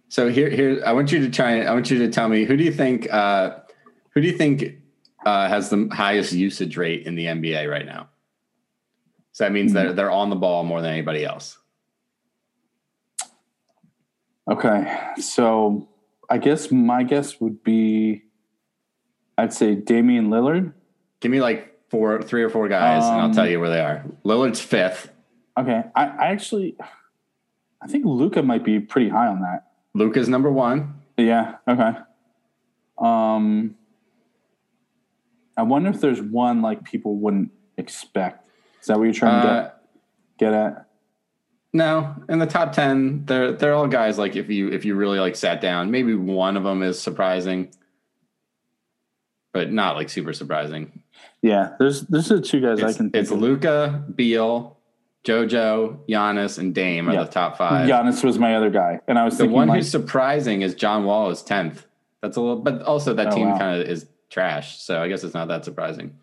[0.09, 1.62] So here, here, I want you to try.
[1.62, 3.57] I want you to tell me who do you think, uh,
[4.11, 4.76] who do you think
[5.25, 8.09] uh, has the highest usage rate in the NBA right now?
[9.33, 9.77] So that means Hmm.
[9.77, 11.59] they're they're on the ball more than anybody else.
[14.51, 15.89] Okay, so
[16.29, 18.25] I guess my guess would be,
[19.39, 20.72] I'd say Damian Lillard.
[21.20, 23.81] Give me like four, three or four guys, and I'll Um, tell you where they
[23.81, 24.05] are.
[24.25, 25.11] Lillard's fifth.
[25.59, 26.77] Okay, I, I actually,
[27.81, 29.70] I think Luka might be pretty high on that.
[29.95, 30.95] Luka's number one.
[31.16, 31.57] Yeah.
[31.66, 31.93] Okay.
[32.99, 33.77] Um,
[35.57, 38.48] I wonder if there's one like people wouldn't expect.
[38.80, 39.74] Is that what you're trying to Uh, get
[40.38, 40.86] get at?
[41.72, 44.18] no, in the top ten, they're they're all guys.
[44.18, 47.70] Like if you if you really like sat down, maybe one of them is surprising,
[49.52, 51.02] but not like super surprising.
[51.42, 51.70] Yeah.
[51.78, 53.38] There's there's the two guys I can think it's of.
[53.40, 54.76] Luka, Beal,
[55.24, 57.24] JoJo, Giannis, and Dame are Yeah.
[57.24, 57.88] the top five.
[57.88, 61.05] Giannis was my other guy, and I was the one like, who's surprising is John
[61.05, 61.86] Wall is tenth.
[62.22, 63.59] That's a little, but also that Oh, team wow.
[63.59, 64.80] kind of is trash.
[64.82, 66.18] So I guess it's not that surprising.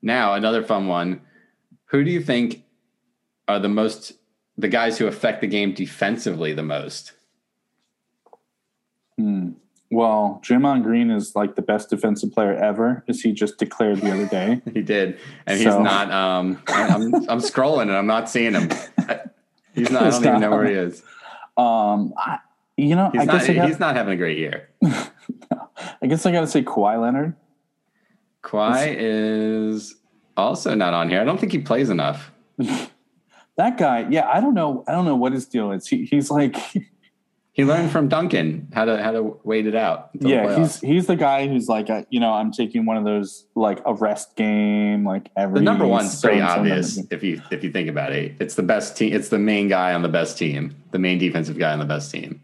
[0.00, 1.20] Now another fun one.
[1.86, 2.62] Who do you think
[3.48, 4.12] are the most
[4.56, 7.12] the guys who affect the game defensively the most?
[9.18, 9.50] hmm,
[9.90, 14.10] well, Draymond Green is like the best defensive player ever, as he just declared the
[14.10, 14.62] other day.
[14.72, 16.10] He did, and he's not.
[16.10, 18.70] Um, I'm, I'm scrolling and I'm not seeing him.
[19.74, 20.02] He's not.
[20.04, 21.02] I don't even know where he is.
[21.56, 22.38] Um, I,
[22.78, 23.46] you know, He's I not.
[23.46, 24.68] guess he's not having a great year.
[26.02, 27.34] I guess I got to say Kawhi Leonard.
[28.42, 29.94] Kawhi is
[30.36, 31.20] also not on here.
[31.20, 32.30] I don't think he plays enough.
[33.58, 34.82] That guy, yeah, I don't know.
[34.88, 35.86] I don't know what his deal is.
[35.86, 36.56] He, he's like,
[37.54, 40.08] He learned from Duncan how to how to wait it out.
[40.14, 43.44] yeah, he's he's the guy who's like, uh, you know, I'm taking one of those
[43.54, 47.70] like a rest game, like every the number one's pretty obvious if you if you
[47.70, 48.36] think about it.
[48.40, 49.12] It's the best team.
[49.12, 50.74] It's the main guy on the best team.
[50.92, 52.40] The main defensive guy on the best team.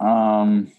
[0.00, 0.72] Um,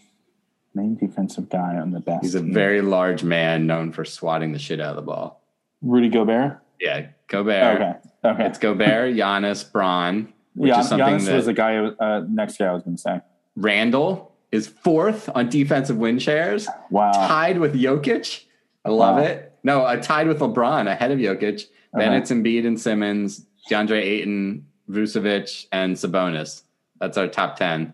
[0.73, 2.23] main defensive guy on the best.
[2.23, 5.41] He's a very large man known for swatting the shit out of the ball.
[5.81, 6.59] Rudy Gobert.
[6.79, 7.75] Yeah, Gobert.
[7.81, 7.93] Okay,
[8.25, 8.45] okay.
[8.45, 11.77] It's Gobert, Giannis, Braun, which Gian- is something Giannis that was the guy.
[11.77, 13.21] Uh, next guy I was going to say.
[13.55, 16.67] Randle is fourth on defensive win shares.
[16.89, 17.11] Wow.
[17.11, 18.43] tied with Jokic.
[18.83, 19.23] I love Wow.
[19.23, 19.53] it.
[19.63, 21.65] No, I tied with LeBron ahead of Jokic.
[21.93, 22.17] Then Okay.
[22.17, 26.63] it's Embiid and Simmons, DeAndre Ayton, Vucevic, and Sabonis.
[26.99, 27.93] That's our top ten.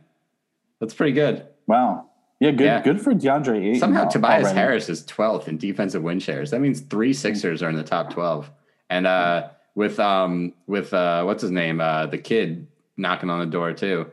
[0.80, 1.46] That's pretty good.
[1.66, 2.07] Wow.
[2.40, 2.66] Yeah, good.
[2.66, 2.82] Yeah.
[2.84, 3.80] Good for DeAndre Ayton.
[3.80, 4.58] Somehow Tobias already.
[4.60, 6.52] Harris is 12th in defensive win shares.
[6.52, 8.52] That means three Sixers are in the top 12.
[8.90, 11.82] And uh, with um with uh what's his name?
[11.82, 14.10] Uh the kid knocking on the door too.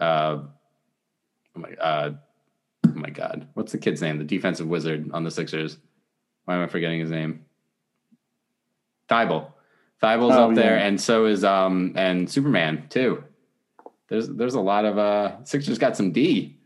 [0.00, 0.38] Uh
[1.56, 2.10] oh my uh
[2.86, 3.46] oh my god.
[3.54, 4.18] What's the kid's name?
[4.18, 5.78] The defensive wizard on the Sixers.
[6.46, 7.44] Why am I forgetting his name?
[9.08, 9.52] Thybulle.
[10.02, 10.86] Thybulle's Oh, up there, yeah.
[10.86, 13.24] and so is um and Superman too.
[14.08, 16.57] There's there's a lot of uh Sixers got some D.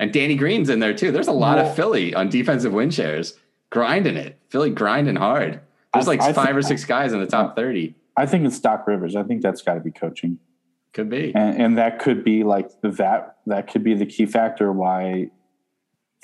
[0.00, 1.12] And Danny Green's in there too.
[1.12, 3.38] There's a lot of Philly on defensive win shares,
[3.70, 4.38] grinding it.
[4.48, 5.60] Philly grinding hard.
[5.94, 7.94] There's I- like I five think- or six guys in the top 30.
[8.16, 9.14] I think it's Doc Rivers.
[9.14, 10.38] I think that's got to be coaching,
[10.94, 11.32] Could be.
[11.34, 13.36] and, and that could be like that.
[13.46, 15.30] That could be the key factor why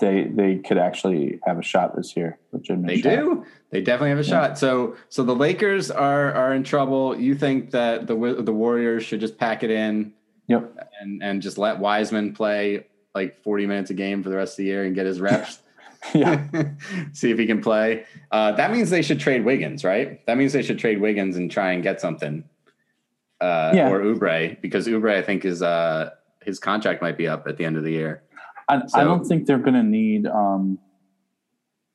[0.01, 2.39] they they could actually have a shot this year.
[2.53, 3.11] Legitimate They shot.
[3.11, 3.45] do.
[3.71, 4.59] They definitely have a shot.
[4.59, 7.19] So so the Lakers are are in trouble.
[7.19, 10.13] You think that the the Warriors should just pack it in
[10.49, 10.91] Yep.
[11.01, 12.87] and and just let Wiseman play
[13.17, 15.61] like 40 minutes a game for the rest of the year and get his reps?
[16.15, 16.45] Yeah.
[17.15, 18.05] See if he can play.
[18.31, 20.25] Uh, that means they should trade Wiggins, right?
[20.27, 22.45] That means they should trade Wiggins and try and get something.
[23.41, 23.89] Uh, Yeah.
[23.91, 26.11] Or Oubre, because Oubre, I think, is uh,
[26.45, 28.23] his contract might be up at the end of the year.
[28.69, 30.79] I, So- I don't think they're going to need um,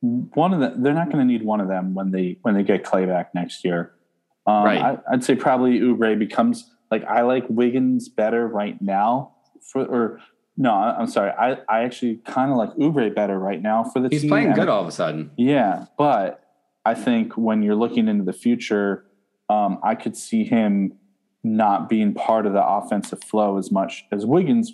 [0.01, 0.73] one of the.
[0.81, 3.33] They're not going to need one of them when they when they get Clay back
[3.33, 3.93] next year.
[4.45, 4.81] Um, Right.
[4.81, 10.19] I, I'd say probably Oubre becomes like I like Wiggins better right now for or
[10.57, 14.09] no I'm sorry I I actually kind of like Oubre better right now for the
[14.09, 14.29] He's team.
[14.29, 15.31] He's playing good all of a sudden.
[15.37, 16.43] Yeah, but
[16.85, 19.05] I think when you're looking into the future,
[19.49, 20.93] um, I could see him
[21.43, 24.73] not being part of the offensive flow as much as Wiggins,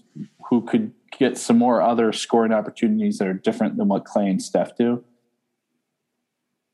[0.49, 4.41] who could get some more other scoring opportunities that are different than what Clay and
[4.41, 5.03] Steph do.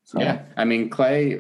[0.04, 1.40] So, Yeah, I mean Clay.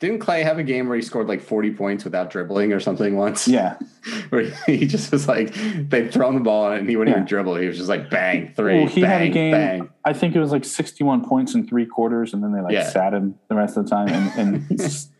[0.00, 3.16] Didn't Clay have a game where he scored like 40 points without dribbling or something
[3.16, 3.46] once?
[3.46, 3.76] Yeah.
[4.30, 5.54] where he just was like
[5.90, 7.20] they'd thrown the ball and he wouldn't Yeah.
[7.22, 7.56] even dribble.
[7.56, 9.52] He was just like bang, three, Well, he bang, had a game.
[9.52, 9.88] bang.
[10.04, 12.88] I think it was like 61 points in three quarters, and then they like Yeah.
[12.88, 14.08] sat him the rest of the time.
[14.08, 15.10] And, and just-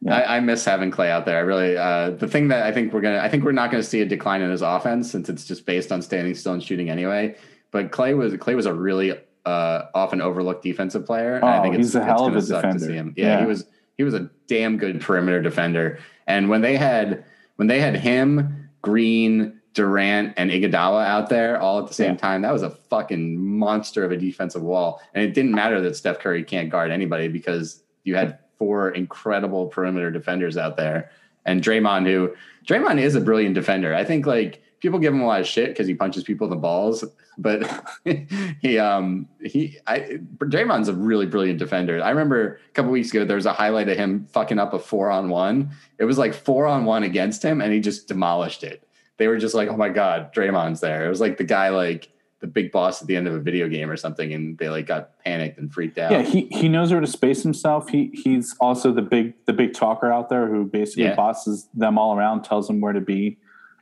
[0.00, 0.18] Yeah.
[0.18, 1.36] I, I miss having Clay out there.
[1.38, 3.82] I really uh, the thing that I think we're gonna I think we're not gonna
[3.82, 6.90] see a decline in his offense since it's just based on standing still and shooting
[6.90, 7.34] anyway.
[7.72, 11.34] But Clay was Clay was a really uh, often overlooked defensive player.
[11.36, 12.86] And I Oh, think it's, he's a it's hell of a suck to defender.
[12.86, 13.14] see him.
[13.16, 13.40] Yeah, Yeah.
[13.40, 13.66] he was
[13.96, 15.98] he was a damn good perimeter defender.
[16.26, 17.24] And when they had
[17.56, 22.16] when they had him, Green, Durant, and Iguodala out there all at the same Yeah.
[22.18, 25.00] time, that was a fucking monster of a defensive wall.
[25.14, 29.66] And it didn't matter that Steph Curry can't guard anybody because you had four incredible
[29.66, 31.10] perimeter defenders out there.
[31.44, 32.34] And Draymond, who
[32.66, 33.94] Draymond is a brilliant defender.
[33.94, 36.50] I think like people give him a lot of shit because he punches people in
[36.50, 37.02] the balls,
[37.38, 37.62] but
[38.60, 42.00] he um he I Draymond's a really brilliant defender.
[42.02, 44.78] I remember a couple weeks ago there was a highlight of him fucking up a
[44.78, 45.70] four on one.
[45.98, 48.86] It was like four on one against him, and he just demolished it.
[49.16, 52.10] They were just like, "Oh my god, Draymond's there." It was like the guy like
[52.40, 54.86] the big boss at the end of a video game or something, and they like
[54.86, 56.12] got panicked and freaked out.
[56.12, 57.88] yeah, he, he knows where to space himself.
[57.88, 61.14] He he's also the big the big talker out there who basically Yeah.
[61.14, 63.38] bosses them all around, tells them where to be,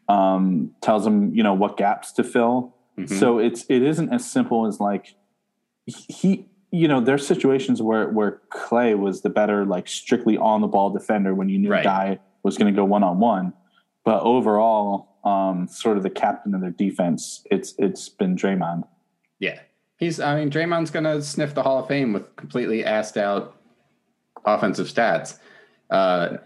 [0.08, 2.74] um, tells them you know what gaps to fill.
[2.98, 3.08] Mhm.
[3.18, 5.14] So it's it isn't as simple as like
[5.86, 10.66] he you know there's situations where where Clay was the better like strictly on the
[10.66, 11.84] ball defender when you knew Right.
[11.84, 13.52] guy was going to go one on one,
[14.04, 18.84] but overall um, sort of the captain of their defense it's it's been Draymond.
[19.38, 19.60] Yeah.
[19.98, 23.56] He's I mean Draymond's gonna sniff the Hall of Fame with completely assed out
[24.44, 25.38] offensive stats.
[25.90, 26.38] Uh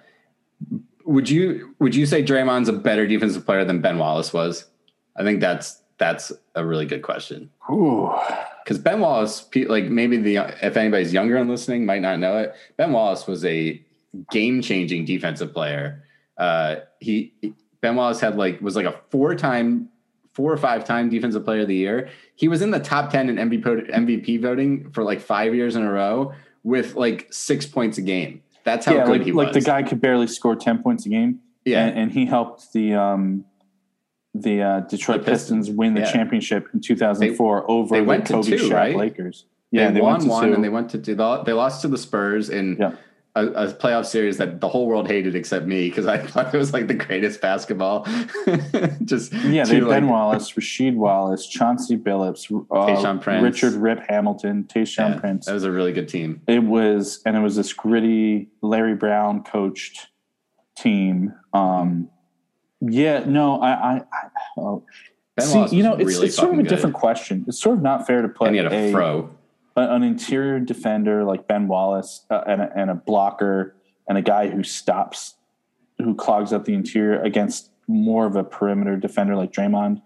[1.06, 4.66] would you would you say Draymond's a better defensive player than Ben Wallace was?
[5.16, 7.50] I think that's that's a really good question.
[7.70, 8.12] Ooh.
[8.62, 12.54] Because Ben Wallace, like maybe the if anybody's younger and listening might not know it,
[12.76, 13.82] Ben Wallace was a
[14.30, 16.04] game changing defensive player.
[16.36, 17.32] Uh, he
[17.80, 19.88] Ben Wallace had like was like a four time,
[20.32, 22.10] four or five time defensive player of the year.
[22.34, 25.82] He was in the top ten in MVP MVP voting for like five years in
[25.82, 26.34] a row
[26.64, 28.42] with like six points a game.
[28.66, 31.08] That's how yeah, good like, he like the guy could barely score ten points a
[31.08, 31.38] game.
[31.64, 33.44] yeah, and, and he helped the um,
[34.34, 36.12] the uh, Detroit The Pistons, Pistons win the yeah.
[36.12, 38.96] championship in 2004 over they the went to Kobe two, Shaq right?
[38.96, 39.46] Lakers.
[39.70, 40.54] Yeah, they, Yeah, won to one two.
[40.54, 42.92] and they went to do the, they lost to the Spurs in Yeah.
[43.36, 46.58] A, a playoff series that the whole world hated except me because I thought it
[46.58, 48.04] was like the greatest basketball.
[49.04, 53.42] Just yeah, they had Ben Wallace, Rasheed Wallace, Chauncey Billups, uh, Prince.
[53.42, 55.46] Richard Rip Hamilton, Tayshaun yeah, Prince.
[55.46, 56.40] That was a really good team.
[56.48, 60.08] it was, and it was this gritty Larry Brown coached
[60.76, 61.34] team.
[61.52, 62.08] Um,
[62.80, 64.28] yeah, no, I, I, I
[64.58, 64.84] oh.
[65.38, 66.68] See, you know, it's, really it's sort of a good.
[66.68, 67.44] different question.
[67.46, 69.35] It's sort of not fair to put And he had a a, fro.
[69.76, 73.76] An interior defender like Ben Wallace uh, and, a, and a blocker
[74.08, 75.34] and a guy who stops,
[75.98, 80.00] who clogs up the interior against more of a perimeter defender like Draymond.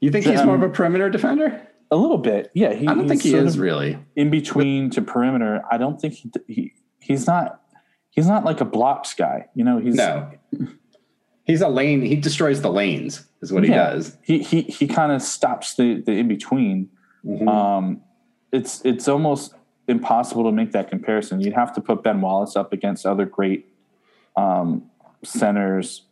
[0.00, 1.60] You think he's more of a perimeter defender?
[1.90, 2.72] A little bit, yeah.
[2.72, 3.98] He, I don't think he is really.
[4.16, 5.62] in between to perimeter.
[5.70, 7.60] I don't think he, he he's not
[8.10, 9.48] he's not like a blocks guy.
[9.54, 10.30] You know, he's No.
[11.44, 12.02] He's a lane.
[12.02, 13.90] He destroys the lanes, is what he Yeah.
[13.90, 14.16] does.
[14.22, 16.90] he he he kind of stops the the in between.
[17.24, 17.48] Mm-hmm.
[17.48, 18.02] Um,
[18.52, 19.54] it's it's almost
[19.88, 21.40] impossible to make that comparison.
[21.40, 23.66] You'd have to put Ben Wallace up against other great
[24.36, 24.88] um,
[25.24, 26.02] centers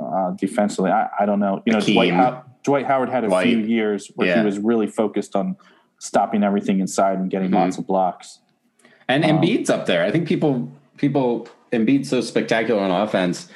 [0.00, 0.90] uh, defensively.
[0.90, 1.62] I, I don't know.
[1.64, 3.46] You know, Dwight, How- Dwight Howard had a Dwight.
[3.46, 4.40] few years where Yeah.
[4.40, 5.56] he was really focused on
[5.98, 7.54] stopping everything inside and getting Mhm.
[7.54, 8.40] lots of blocks.
[9.08, 10.04] And Um, Embiid's up there.
[10.04, 13.48] I think people people Embiid's so spectacular on offense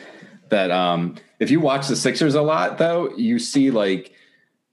[0.49, 4.13] that um, if you watch the Sixers a lot, though, you see like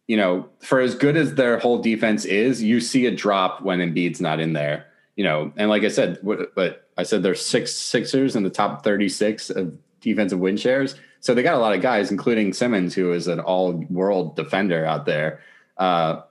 [0.08, 3.80] you know for as good as their whole defense is, you see a drop when
[3.80, 4.88] Embiid's not in there.
[5.16, 8.50] You know, and like I said, what, but I said there's six Sixers in the
[8.50, 10.96] top 36 of defensive win shares.
[11.20, 15.06] So they got a lot of guys, including Simmons, who is an all-world defender out
[15.06, 15.40] there.
[15.78, 16.22] Uh,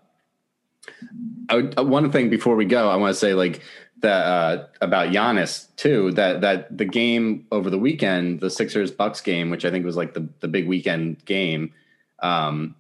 [1.49, 3.63] uh, one thing before we go, I want to say like
[4.01, 6.13] that uh, about Giannis too.
[6.13, 9.97] That that the game over the weekend, the Sixers Bucks game, which I think was
[9.97, 11.73] like the the big weekend game,
[12.21, 12.75] um,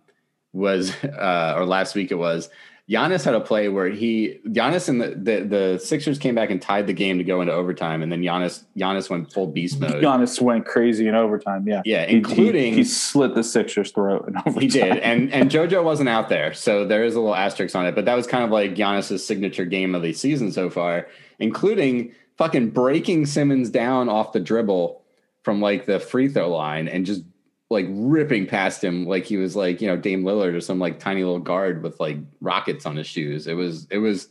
[0.53, 2.49] was uh, or last week it was.
[2.91, 6.61] Giannis had a play where he Giannis and the, the the Sixers came back and
[6.61, 10.03] tied the game to go into overtime, and then Giannis Giannis went full beast mode.
[10.03, 11.67] Giannis went crazy in overtime.
[11.67, 14.61] Yeah, Yeah, He- he- including he, slit the Sixers' throat in overtime.
[14.61, 17.87] He did, and and JoJo wasn't out there, so there is a little asterisk on
[17.87, 17.95] it.
[17.95, 21.07] But that was kind of like Giannis's signature game of the season so far,
[21.39, 25.01] including fucking breaking Simmons down off the dribble
[25.45, 27.23] from like the free throw line and just
[27.73, 30.99] like ripping past him like he was like you know Dame Lillard or some like
[30.99, 33.47] tiny little guard with like rockets on his shoes.
[33.47, 34.29] It was it was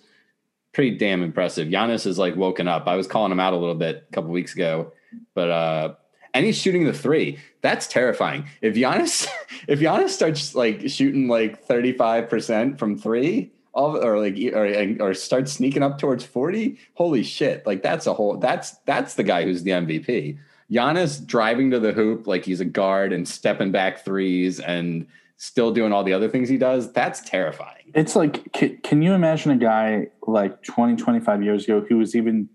[0.74, 1.68] pretty damn impressive.
[1.68, 2.88] Giannis is like woken up.
[2.88, 4.94] I was calling him out a little bit a couple weeks ago,
[5.34, 5.96] but uh
[6.34, 7.40] and he's shooting the three.
[7.62, 8.46] That's terrifying.
[8.62, 9.28] If Giannis
[9.68, 15.52] if Giannis starts like shooting like 35% from three, all or like or or starts
[15.52, 17.66] sneaking up towards 40, holy shit.
[17.66, 20.38] Like that's a whole that's that's the guy who's the MVP.
[20.72, 25.08] Giannis driving to the hoop like he's a guard and stepping back threes and
[25.38, 27.92] still doing all the other things he does, that's terrifying.
[27.94, 32.16] It's like, can, can, you imagine a guy like 20, 25 years ago who was
[32.16, 32.48] even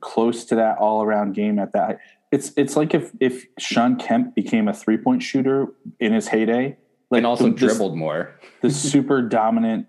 [0.00, 1.98] close to that all around game at that?
[2.32, 5.66] It's it's like if if Shawn Kemp became a three point shooter
[5.98, 6.76] in his heyday,
[7.10, 8.38] like and also the, dribbled more.
[8.62, 9.86] the super dominant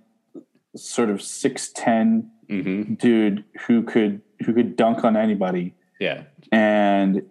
[0.75, 2.93] sort of 6'10 mm-hmm.
[2.95, 5.75] dude who could who could dunk on anybody.
[6.01, 6.23] Yeah.
[6.51, 7.23] And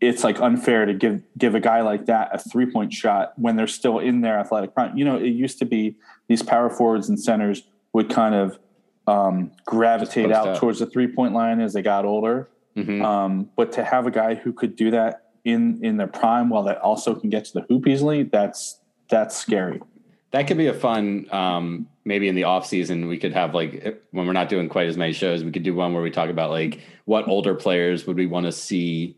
[0.00, 3.56] it's like unfair to give give a guy like that a three point shot when
[3.56, 4.98] they're still in their athletic prime.
[4.98, 5.96] You know, it used to be
[6.28, 8.58] these power forwards and centers would kind of
[9.06, 12.50] um, gravitate out towards the three point line as they got older.
[12.76, 13.02] Mm-hmm.
[13.02, 16.64] Um, but to have a guy who could do that in in their prime while
[16.64, 19.80] that also can get to the hoop easily, that's that's scary.
[20.34, 24.02] That could be a fun um, maybe in the off season we could have like
[24.10, 26.28] when we're not doing quite as many shows, we could do one where we talk
[26.28, 29.16] about like what older players would we want to see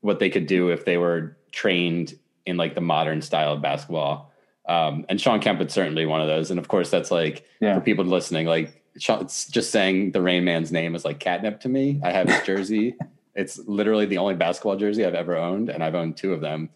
[0.00, 4.32] what they could do if they were trained in like the modern style of basketball.
[4.66, 6.50] Um, and Shawn Kemp is certainly one of those.
[6.50, 7.74] And of course, that's like yeah.
[7.74, 11.68] for people listening, like it's just saying the Rain Man's name is like catnip to
[11.68, 12.00] me.
[12.02, 12.96] I have his jersey.
[13.34, 16.70] it's literally the only basketball jersey I've ever owned, and I've owned two of them.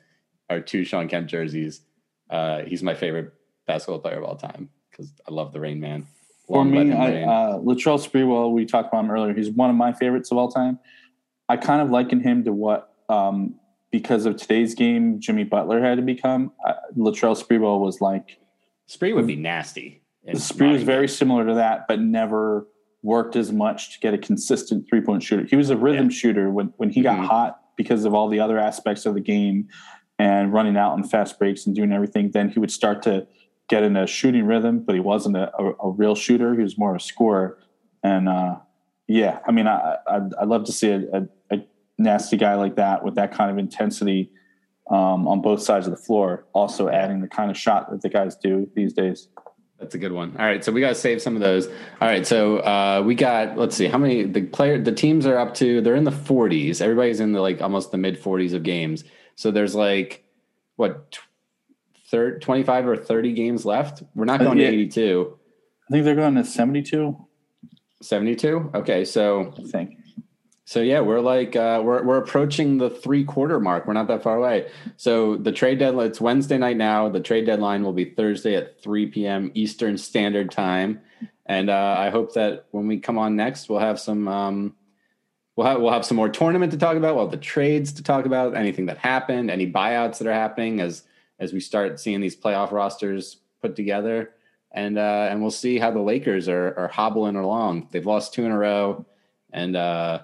[0.50, 1.80] Are two Shawn Kemp jerseys.
[2.28, 3.32] Uh, he's my favorite
[3.66, 6.06] basketball player of all time because I love the Rain Man.
[6.48, 9.32] Long For me, I, uh, Latrell Sprewell, we talked about him earlier.
[9.32, 10.78] He's one of my favorites of all time.
[11.48, 13.54] I kind of liken him to what um,
[13.90, 16.52] because of today's game, Jimmy Butler had to become.
[16.66, 18.38] Uh, Latrell Sprewell was like
[18.86, 20.02] Spree would be nasty.
[20.34, 22.66] Spree was very similar to that, but never
[23.02, 25.44] worked as much to get a consistent three point shooter.
[25.44, 26.16] He was a rhythm yeah.
[26.16, 27.20] shooter when when he mm-hmm.
[27.20, 29.68] got hot because of all the other aspects of the game
[30.18, 32.30] and running out on fast breaks and doing everything.
[32.30, 33.26] Then he would start to
[33.68, 36.54] get in a shooting rhythm, but he wasn't a, a, a real shooter.
[36.54, 37.58] He was more a scorer.
[38.02, 38.56] And uh,
[39.08, 41.58] yeah, I mean, I, I'd, I'd love to see a, a
[41.98, 44.30] nasty guy like that with that kind of intensity
[44.90, 48.08] um, on both sides of the floor, also adding the kind of shot that the
[48.08, 49.28] guys do these days.
[49.78, 50.36] That's a good one.
[50.38, 51.66] All right, so we got to save some of those.
[51.66, 55.36] All right, so uh, we got let's see how many the player the teams are
[55.36, 55.80] up to.
[55.80, 56.80] They're in the 40s.
[56.80, 59.04] Everybody's in the like almost the mid 40s of games.
[59.34, 60.24] So there's like
[60.76, 61.18] what
[62.10, 64.02] 30, 25 or 30 games left.
[64.14, 64.70] We're not going yeah.
[64.70, 65.38] to 82.
[65.88, 67.16] I think they're going to 72.
[68.02, 68.70] 72.
[68.74, 69.98] Okay, so I think
[70.66, 73.86] so yeah, we're like uh, we're we're approaching the three quarter mark.
[73.86, 74.70] We're not that far away.
[74.96, 77.10] So the trade deadline it's Wednesday night now.
[77.10, 79.50] The trade deadline will be Thursday at three p.m.
[79.54, 81.02] Eastern Standard Time,
[81.44, 84.74] and uh, I hope that when we come on next, we'll have some um,
[85.54, 87.14] we'll have we'll have some more tournament to talk about.
[87.14, 88.56] We'll have the trades to talk about.
[88.56, 91.02] Anything that happened, any buyouts that are happening as
[91.38, 94.32] as we start seeing these playoff rosters put together,
[94.72, 97.88] and uh, and we'll see how the Lakers are are hobbling along.
[97.90, 99.06] They've lost two in a row,
[99.52, 99.76] and.
[99.76, 100.20] uh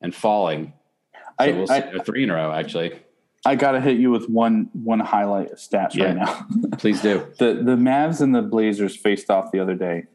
[0.00, 0.72] and falling.
[1.14, 2.98] So I, we'll I, three in a row, actually.
[3.44, 6.06] I got to hit you with one one highlight of stats yeah.
[6.06, 6.46] right now.
[6.78, 7.26] Please do.
[7.38, 10.06] The the Mavs and the Blazers faced off the other day.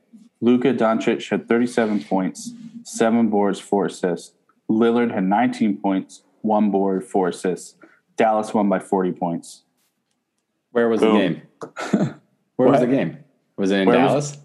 [0.41, 2.51] Luka Doncic had 37 points,
[2.83, 4.33] seven boards, four assists.
[4.69, 7.75] Lillard had 19 points, one board, four assists.
[8.17, 9.63] Dallas won by 40 points.
[10.73, 11.13] Where was Boom.
[11.13, 12.15] the game?
[12.55, 13.19] Where was the game?
[13.57, 14.31] Was it in Where Dallas?
[14.31, 14.37] Was,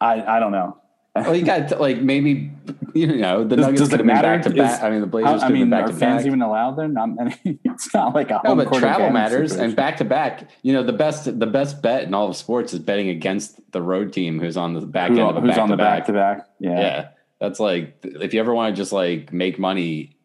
[0.00, 0.78] I I don't know.
[1.16, 2.50] well, you got like maybe
[2.94, 4.82] you know the does, Nuggets could have been back to back.
[4.82, 5.42] I mean, the Blazers.
[5.42, 6.26] I mean, back are to fans back.
[6.26, 6.88] even allowed there?
[6.88, 7.36] Not many.
[7.64, 9.68] It's not like a no, but travel matters situation.
[9.70, 10.48] and back to back.
[10.62, 13.82] You know, the best the best bet in all of sports is betting against the
[13.82, 16.14] road team who's on the back Who, end of a who's on the back to
[16.14, 16.48] back.
[16.58, 17.08] Yeah, yeah.
[17.40, 20.16] That's like if you ever want to just like make money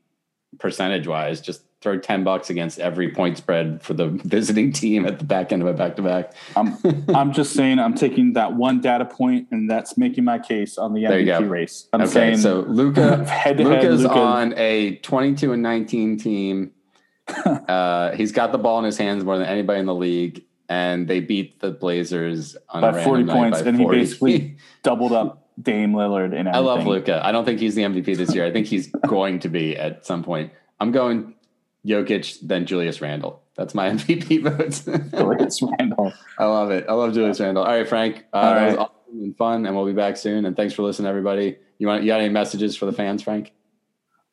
[0.58, 5.20] percentage wise, just throw 10 bucks against every point spread for the visiting team at
[5.20, 6.34] the back end of a back to back.
[6.56, 6.78] I'm
[7.14, 10.94] I'm just saying I'm taking that one data point and that's making my case on
[10.94, 11.88] the MVP race.
[11.94, 14.16] I'm okay, saying so Luka head Luka's Luka.
[14.16, 16.72] on a 22 and 19 team.
[17.46, 21.08] uh, he's got the ball in his hands more than anybody in the league and
[21.08, 23.98] they beat the Blazers by 40 points by and 40.
[23.98, 27.26] he basically doubled up Dame Lillard and I love Luka.
[27.26, 28.46] I don't think he's the MVP this year.
[28.46, 30.52] I think he's going to be at some point.
[30.80, 31.36] I'm going
[31.88, 33.42] Jokic, then Julius Randle.
[33.56, 34.82] That's my MVP votes.
[34.82, 36.14] Julius Randle.
[36.38, 36.86] I love it.
[36.88, 37.64] I love Julius Randle.
[37.64, 38.26] All right, Frank.
[38.34, 38.60] Uh, All right.
[38.60, 40.46] That was awesome and fun, and we'll be back soon.
[40.46, 41.58] And thanks for listening, everybody.
[41.80, 43.54] You want you got any messages for the fans, Frank?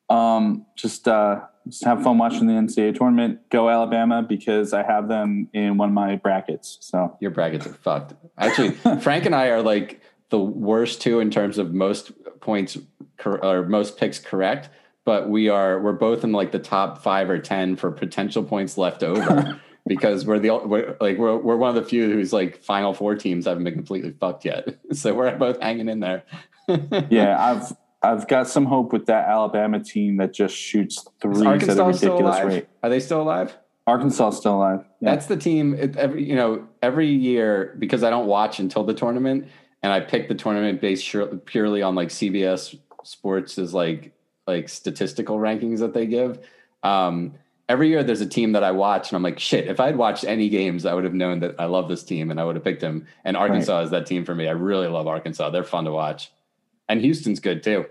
[0.09, 3.49] Um, just uh, just have fun watching the NCAA tournament.
[3.49, 6.77] Go Alabama because I have them in one of my brackets.
[6.81, 8.13] So your brackets are fucked.
[8.37, 12.77] Actually, Frank and I are like the worst two in terms of most points
[13.17, 14.69] cor- or most picks correct,
[15.05, 18.77] but we are we're both in like the top five or ten for potential points
[18.77, 22.61] left over because we're the we're, like we're we're one of the few who's like
[22.61, 24.67] final four teams haven't been completely fucked yet.
[24.93, 26.23] So we're both hanging in there.
[27.09, 31.77] yeah, I've I've got some hope with that Alabama team that just shoots threes at
[31.77, 32.67] a ridiculous rate.
[32.83, 33.55] Are they still alive?
[33.87, 34.83] Arkansas still alive.
[34.99, 35.11] Yeah.
[35.11, 35.75] That's the team.
[35.75, 39.47] It, every you know every year because I don't watch until the tournament,
[39.83, 44.14] and I pick the tournament based purely on like CBS Sports is like
[44.47, 46.39] like statistical rankings that they give.
[46.83, 47.33] Um,
[47.67, 49.67] every year there's a team that I watch, and I'm like, shit.
[49.67, 52.31] If I had watched any games, I would have known that I love this team,
[52.31, 53.07] and I would have picked him.
[53.23, 54.47] And Arkansas is that team for me.
[54.47, 55.49] I really love Arkansas.
[55.49, 56.31] They're fun to watch,
[56.87, 57.85] and Houston's good too.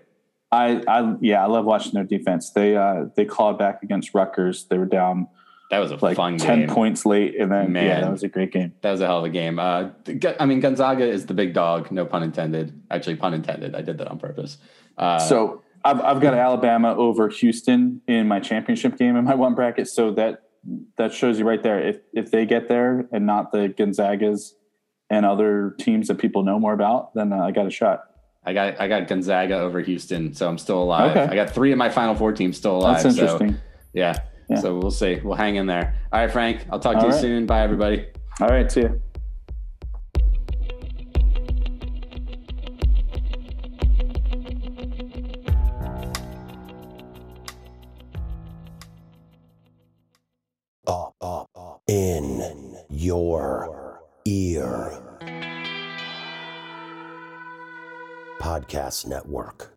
[0.53, 2.51] I, I yeah, I love watching their defense.
[2.51, 4.67] They uh they clawed back against Rutgers.
[4.67, 5.27] They were down
[5.73, 6.69] That was a like fun ten game.
[6.69, 8.73] points late, and then yeah, that was a great game.
[8.83, 9.59] That was a hell of a game.
[9.59, 9.89] Uh,
[10.39, 11.91] I mean, Gonzaga is the big dog.
[11.91, 12.81] No pun intended.
[12.93, 13.75] Actually, pun intended.
[13.75, 14.59] I did that on purpose.
[14.97, 19.55] Uh, so I've I've got Alabama over Houston in my championship game in my one
[19.55, 19.89] bracket.
[19.89, 20.43] So that
[20.97, 21.81] that shows you right there.
[21.81, 24.53] If if they get there and not the Gonzagas
[25.11, 28.05] and other teams that people know more about, then uh, I got a shot.
[28.47, 31.11] I got I got Gonzaga over Houston, so I'm still alive.
[31.17, 31.31] Okay.
[31.31, 33.03] I got three of my final four teams still alive.
[33.03, 33.61] That's So interesting.
[33.93, 34.19] yeah.
[34.51, 34.61] Yeah.
[34.61, 35.21] So we'll see.
[35.25, 35.95] We'll hang in there.
[36.13, 36.67] All right, Frank.
[36.71, 37.47] I'll talk to All you soon.
[37.47, 38.07] Bye, everybody.
[38.41, 39.01] All right, see you.
[53.05, 54.99] Your ear.
[58.41, 59.74] Podcast Network.